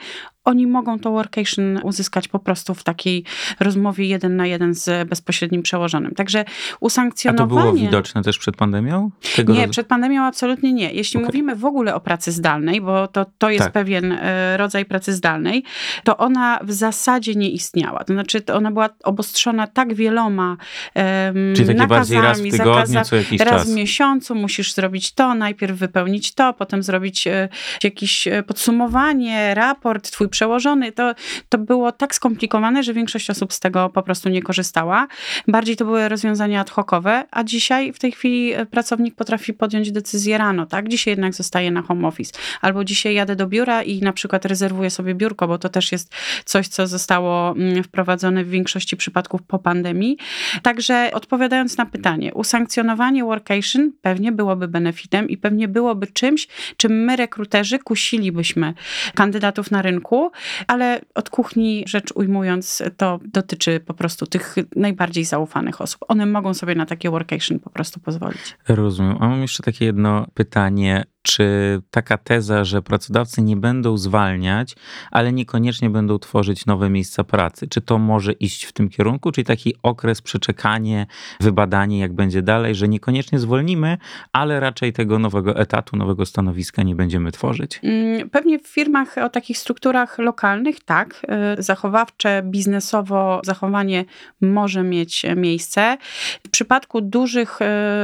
oni 0.46 0.66
mogą 0.66 0.98
to 0.98 1.10
workation 1.10 1.80
uzyskać 1.82 2.28
po 2.28 2.38
prostu 2.38 2.74
w 2.74 2.84
takiej 2.84 3.24
rozmowie 3.60 4.06
jeden 4.06 4.36
na 4.36 4.46
jeden 4.46 4.74
z 4.74 5.08
bezpośrednim 5.08 5.62
przełożonym. 5.62 6.14
Także 6.14 6.44
usankcjonowanie... 6.80 7.60
A 7.60 7.64
to 7.64 7.70
było 7.72 7.86
widoczne 7.86 8.22
też 8.22 8.38
przed 8.38 8.56
pandemią? 8.56 9.10
Tego 9.36 9.52
nie, 9.52 9.66
roz... 9.66 9.70
przed 9.70 9.86
pandemią 9.86 10.22
absolutnie 10.22 10.72
nie. 10.72 10.92
Jeśli 10.92 11.18
okay. 11.18 11.26
mówimy 11.26 11.56
w 11.56 11.64
ogóle 11.64 11.94
o 11.94 12.00
pracy 12.00 12.32
zdalnej, 12.32 12.80
bo 12.80 13.08
to, 13.08 13.26
to 13.38 13.50
jest 13.50 13.64
tak. 13.64 13.72
pewien 13.72 14.12
e, 14.12 14.56
rodzaj 14.56 14.84
pracy 14.84 15.12
zdalnej, 15.12 15.64
to 16.04 16.16
ona 16.16 16.58
w 16.62 16.72
zasadzie 16.72 17.34
nie 17.34 17.50
istniała. 17.50 18.04
To 18.04 18.12
znaczy 18.12 18.42
ona 18.54 18.70
była 18.70 18.88
obostrzona 19.04 19.66
tak 19.66 19.94
wieloma 19.94 20.56
um, 20.94 21.54
Czyli 21.54 21.68
takie 21.68 21.78
nakazami, 21.78 21.88
bardziej 21.88 22.20
raz 22.20 22.40
w 22.40 22.58
tygodniu, 22.58 23.00
co 23.04 23.16
jakiś 23.16 23.40
raz 23.40 23.50
czas. 23.50 23.70
w 23.70 23.74
miesiącu 23.74 24.34
musisz 24.34 24.74
zrobić 24.74 25.12
to, 25.12 25.34
najpierw 25.34 25.78
wypełnić 25.78 26.34
to, 26.34 26.54
potem 26.54 26.82
zrobić 26.82 27.26
e, 27.26 27.48
jakieś 27.84 28.26
e, 28.26 28.42
podsumowanie, 28.42 29.54
raport, 29.54 30.10
twój 30.10 30.28
przełożony. 30.36 30.92
To, 30.92 31.14
to 31.48 31.58
było 31.58 31.92
tak 31.92 32.14
skomplikowane, 32.14 32.82
że 32.82 32.92
większość 32.94 33.30
osób 33.30 33.52
z 33.52 33.60
tego 33.60 33.88
po 33.88 34.02
prostu 34.02 34.28
nie 34.28 34.42
korzystała. 34.42 35.06
Bardziej 35.48 35.76
to 35.76 35.84
były 35.84 36.08
rozwiązania 36.08 36.60
ad 36.60 36.70
hocowe, 36.70 37.24
a 37.30 37.44
dzisiaj 37.44 37.92
w 37.92 37.98
tej 37.98 38.12
chwili 38.12 38.52
e, 38.52 38.66
pracownik 38.66 39.14
potrafi 39.14 39.52
podjąć 39.54 39.92
decyzję 39.92 40.38
rano, 40.38 40.66
tak? 40.66 40.88
Dzisiaj 40.88 41.12
jednak 41.12 41.34
zostaje 41.34 41.70
na 41.70 41.82
home 41.82 42.08
office. 42.08 42.32
Albo 42.60 42.84
dzisiaj 42.84 43.14
jadę 43.14 43.36
do 43.36 43.46
biura 43.46 43.82
i 43.82 44.00
na 44.00 44.12
przykład 44.12 44.44
rezerwuję 44.44 44.90
sobie 44.90 45.14
biurko, 45.14 45.48
bo 45.48 45.58
to 45.58 45.68
też 45.68 45.92
jest 45.92 46.14
coś, 46.44 46.68
co 46.68 46.86
zostało 46.86 47.50
mm, 47.50 47.84
wprowadzone 47.84 48.44
w 48.44 48.48
większości 48.48 48.96
przypadków 48.96 49.42
po 49.42 49.58
pandemii. 49.58 50.16
Także 50.62 51.10
odpowiadając 51.12 51.76
na 51.76 51.86
pytanie, 51.86 52.34
usankcjonowanie 52.34 53.24
workation 53.24 53.92
pewnie 54.02 54.32
byłoby 54.32 54.68
benefitem 54.68 55.28
i 55.28 55.36
pewnie 55.36 55.68
byłoby 55.68 56.06
czymś, 56.06 56.48
czym 56.76 57.04
my 57.04 57.16
rekruterzy 57.16 57.78
kusilibyśmy 57.78 58.74
kandydatów 59.14 59.70
na 59.70 59.82
rynku, 59.82 60.25
ale 60.66 61.00
od 61.14 61.30
kuchni 61.30 61.84
rzecz 61.86 62.12
ujmując, 62.14 62.82
to 62.96 63.18
dotyczy 63.24 63.80
po 63.80 63.94
prostu 63.94 64.26
tych 64.26 64.56
najbardziej 64.76 65.24
zaufanych 65.24 65.80
osób. 65.80 66.00
One 66.08 66.26
mogą 66.26 66.54
sobie 66.54 66.74
na 66.74 66.86
takie 66.86 67.10
workation 67.10 67.58
po 67.58 67.70
prostu 67.70 68.00
pozwolić. 68.00 68.56
Rozumiem. 68.68 69.16
A 69.20 69.28
mam 69.28 69.42
jeszcze 69.42 69.62
takie 69.62 69.84
jedno 69.84 70.26
pytanie 70.34 71.04
czy 71.26 71.82
taka 71.90 72.18
teza, 72.18 72.64
że 72.64 72.82
pracodawcy 72.82 73.42
nie 73.42 73.56
będą 73.56 73.96
zwalniać, 73.96 74.76
ale 75.10 75.32
niekoniecznie 75.32 75.90
będą 75.90 76.18
tworzyć 76.18 76.66
nowe 76.66 76.90
miejsca 76.90 77.24
pracy, 77.24 77.68
czy 77.68 77.80
to 77.80 77.98
może 77.98 78.32
iść 78.32 78.64
w 78.64 78.72
tym 78.72 78.88
kierunku, 78.88 79.32
czyli 79.32 79.44
taki 79.44 79.74
okres, 79.82 80.22
przeczekanie, 80.22 81.06
wybadanie, 81.40 81.98
jak 81.98 82.12
będzie 82.12 82.42
dalej, 82.42 82.74
że 82.74 82.88
niekoniecznie 82.88 83.38
zwolnimy, 83.38 83.98
ale 84.32 84.60
raczej 84.60 84.92
tego 84.92 85.18
nowego 85.18 85.56
etatu, 85.56 85.96
nowego 85.96 86.26
stanowiska 86.26 86.82
nie 86.82 86.94
będziemy 86.94 87.32
tworzyć? 87.32 87.80
Mm, 87.82 88.30
pewnie 88.30 88.58
w 88.58 88.66
firmach 88.66 89.18
o 89.18 89.28
takich 89.28 89.58
strukturach 89.58 90.15
lokalnych 90.18 90.84
tak, 90.84 91.26
zachowawcze, 91.58 92.42
biznesowo 92.44 93.40
zachowanie 93.44 94.04
może 94.40 94.82
mieć 94.82 95.22
miejsce. 95.36 95.98
W 96.46 96.50
przypadku 96.50 97.00
dużych 97.00 97.58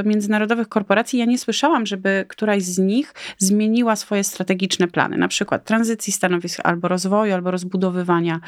międzynarodowych 0.05 0.69
korporacji 0.69 1.19
ja 1.19 1.25
nie 1.25 1.39
słyszałam, 1.39 1.87
żeby 1.87 2.25
któraś 2.29 2.63
z 2.63 2.79
nich 2.79 3.15
zmieniła 3.39 3.97
swoje 3.97 4.25
strategiczne 4.25 4.89
plany, 4.89 5.17
na 5.17 5.29
przykład 5.29 5.65
tranzycji 5.65 6.13
stanowisk 6.13 6.61
albo 6.65 6.89
rozwoju, 6.89 7.35
albo 7.35 7.51
rozbudowywania 7.51 8.41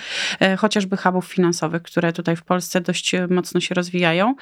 chociażby 0.59 0.96
hubów 0.96 1.27
finansowych, 1.27 1.83
które 1.83 2.12
tutaj 2.12 2.37
w 2.37 2.42
Polsce 2.42 2.81
dość 2.81 3.12
mocno 3.31 3.61
się 3.61 3.74
rozwijają. 3.74 4.35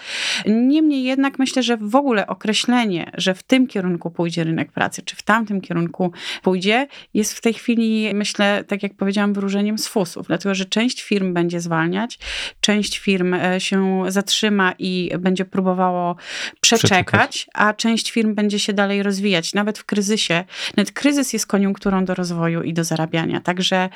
Niemniej 0.47 1.05
jednak 1.05 1.39
myślę, 1.39 1.63
że 1.63 1.77
w 1.77 1.97
ogóle 1.97 2.27
określenie, 2.27 3.11
że 3.15 3.35
w 3.35 3.43
tym 3.43 3.67
kierunku 3.67 4.11
pójdzie 4.11 4.45
rynek 4.45 4.73
pracy, 4.73 5.03
czy 5.03 5.17
w 5.17 5.23
tamtym 5.23 5.61
kierunku 5.61 6.13
pójdzie, 6.43 6.87
jest 7.15 7.33
w 7.39 7.41
tej 7.41 7.55
chwili, 7.55 8.11
myślę, 8.15 8.65
tak 8.65 8.83
jak 8.83 8.95
powiedziałam, 9.03 9.33
wyróżeniem 9.33 9.79
z 9.79 9.88
fusów, 9.88 10.27
dlatego 10.27 10.55
że 10.55 10.65
część 10.65 11.03
firm 11.03 11.35
będzie 11.35 11.61
zwalniać, 11.61 12.19
część 12.61 12.99
firm 12.99 13.35
e, 13.35 13.61
się 13.61 14.03
zatrzyma 14.09 14.73
i 14.79 15.11
będzie 15.19 15.45
próbowało 15.45 16.17
przeczekać, 16.61 17.07
przeczekać. 17.07 17.47
a 17.55 17.75
część 17.75 18.11
firm 18.11 18.35
będzie 18.35 18.59
się 18.59 18.73
dalej 18.73 19.03
rozwijać, 19.03 19.55
nawet 19.55 19.79
w 19.79 19.85
kryzysie. 19.85 20.45
Nawet 20.77 20.93
kryzys 20.93 21.33
jest 21.33 21.47
koniunkturą 21.47 22.05
do 22.05 22.15
rozwoju 22.15 22.62
i 22.62 22.73
do 22.73 22.85
zarabiania, 22.85 23.41
także 23.41 23.88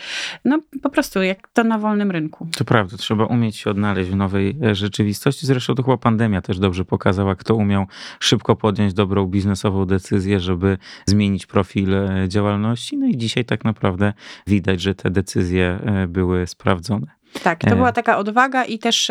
no 0.44 0.58
po 0.82 0.90
prostu 0.90 1.22
jak 1.22 1.48
to 1.48 1.64
na 1.64 1.78
wolnym 1.78 2.10
rynku. 2.10 2.48
To 2.56 2.64
prawda, 2.64 2.96
trzeba 2.96 3.24
umieć 3.24 3.56
się 3.56 3.70
odnaleźć 3.70 4.10
w 4.10 4.16
nowej 4.16 4.56
e, 4.64 4.74
rzeczywistości. 4.74 5.46
Zresztą 5.46 5.74
to 5.74 5.82
chyba 5.82 5.96
pandemia 5.96 6.42
też 6.42 6.58
dobrze 6.58 6.84
pokazała, 6.84 7.34
kto 7.34 7.54
umiał 7.54 7.86
szybko 8.20 8.56
podjąć 8.56 8.94
dobrą 8.94 9.26
biznesową 9.26 9.84
decyzję, 9.84 10.40
żeby 10.40 10.78
zmienić 11.06 11.46
profil 11.46 11.94
e, 11.94 12.28
działalności. 12.28 12.96
No 12.96 13.06
i 13.06 13.16
dzisiaj 13.16 13.44
tak 13.44 13.64
naprawdę 13.64 14.12
widać, 14.46 14.80
że 14.80 14.94
te 14.96 15.10
decyzje 15.10 15.80
e, 15.84 16.06
były 16.06 16.46
sprawdzone. 16.46 17.15
Tak, 17.42 17.60
to 17.60 17.70
e. 17.70 17.76
była 17.76 17.92
taka 17.92 18.18
odwaga 18.18 18.64
i 18.64 18.78
też 18.78 19.10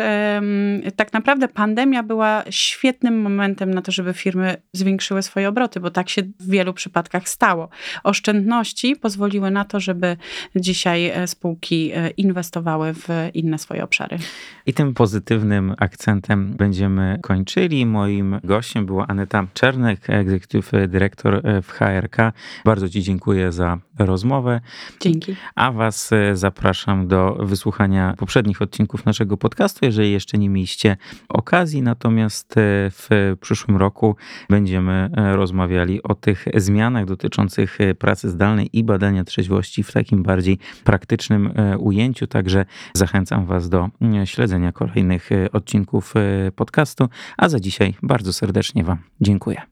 tak 0.96 1.12
naprawdę 1.12 1.48
pandemia 1.48 2.02
była 2.02 2.44
świetnym 2.50 3.20
momentem 3.20 3.74
na 3.74 3.82
to, 3.82 3.92
żeby 3.92 4.14
firmy 4.14 4.56
zwiększyły 4.72 5.22
swoje 5.22 5.48
obroty, 5.48 5.80
bo 5.80 5.90
tak 5.90 6.08
się 6.08 6.22
w 6.22 6.50
wielu 6.50 6.74
przypadkach 6.74 7.28
stało. 7.28 7.68
Oszczędności 8.04 8.96
pozwoliły 8.96 9.50
na 9.50 9.64
to, 9.64 9.80
żeby 9.80 10.16
dzisiaj 10.56 11.06
e, 11.06 11.26
spółki 11.26 11.92
e, 11.94 12.10
inwestowały 12.10 12.94
w 12.94 13.08
inne 13.34 13.58
swoje 13.58 13.84
obszary. 13.84 14.18
I 14.66 14.74
tym 14.74 14.94
pozytywnym 14.94 15.74
akcentem 15.78 16.54
będziemy 16.56 17.18
kończyli. 17.22 17.86
Moim 17.86 18.40
gościem 18.44 18.86
była 18.86 19.06
Aneta 19.06 19.46
Czernek, 19.54 20.10
executive 20.10 20.70
dyrektor 20.88 21.42
w 21.62 21.70
HRK. 21.70 22.32
Bardzo 22.64 22.88
Ci 22.88 23.02
dziękuję 23.02 23.52
za 23.52 23.78
rozmowę. 23.98 24.60
Dzięki. 25.00 25.36
A 25.54 25.72
Was 25.72 26.10
zapraszam 26.32 27.08
do 27.08 27.36
wysłuchania 27.40 28.14
poprzednich 28.16 28.62
odcinków 28.62 29.04
naszego 29.04 29.36
podcastu, 29.36 29.84
jeżeli 29.84 30.12
jeszcze 30.12 30.38
nie 30.38 30.48
mieliście 30.48 30.96
okazji. 31.28 31.82
Natomiast 31.82 32.52
e, 32.52 32.60
w 32.90 33.36
przyszłym 33.40 33.76
roku 33.76 34.16
będziemy 34.50 35.10
e, 35.16 35.36
rozmawiali 35.36 36.02
o 36.02 36.14
tych 36.14 36.44
zmianach 36.54 37.04
dotyczących 37.04 37.80
e, 37.80 37.94
pracy 37.94 38.30
zdalnej 38.30 38.68
i 38.72 38.84
badania 38.84 39.24
trzeźwości 39.24 39.82
w 39.82 39.92
takim 39.92 40.22
bardziej 40.22 40.58
praktycznym 40.84 41.52
ujęciu. 41.78 42.26
Także 42.26 42.64
zachęcam 42.94 43.46
Was 43.46 43.68
do 43.68 43.88
śledzenia 44.24 44.72
kolejnych 44.72 45.30
odcinków 45.52 46.14
podcastu. 46.56 47.08
A 47.36 47.48
za 47.48 47.60
dzisiaj 47.60 47.94
bardzo 48.02 48.32
serdecznie 48.32 48.84
Wam 48.84 48.98
dziękuję. 49.20 49.62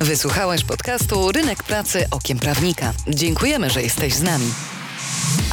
Wysłuchałeś 0.00 0.64
podcastu 0.64 1.32
Rynek 1.32 1.62
Pracy 1.62 2.06
Okiem 2.10 2.38
Prawnika. 2.38 2.92
Dziękujemy, 3.08 3.70
że 3.70 3.82
jesteś 3.82 4.14
z 4.14 4.22
nami. 4.22 4.46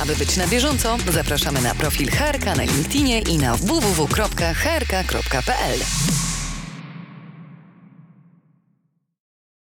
Aby 0.01 0.15
być 0.15 0.37
na 0.37 0.47
bieżąco, 0.47 0.97
zapraszamy 1.13 1.61
na 1.61 1.75
profil 1.75 2.11
HRK 2.11 2.45
na 2.45 2.63
LinkedInie 2.63 3.19
i 3.19 3.37
na 3.37 3.55
www.hrk.pl. 3.55 4.59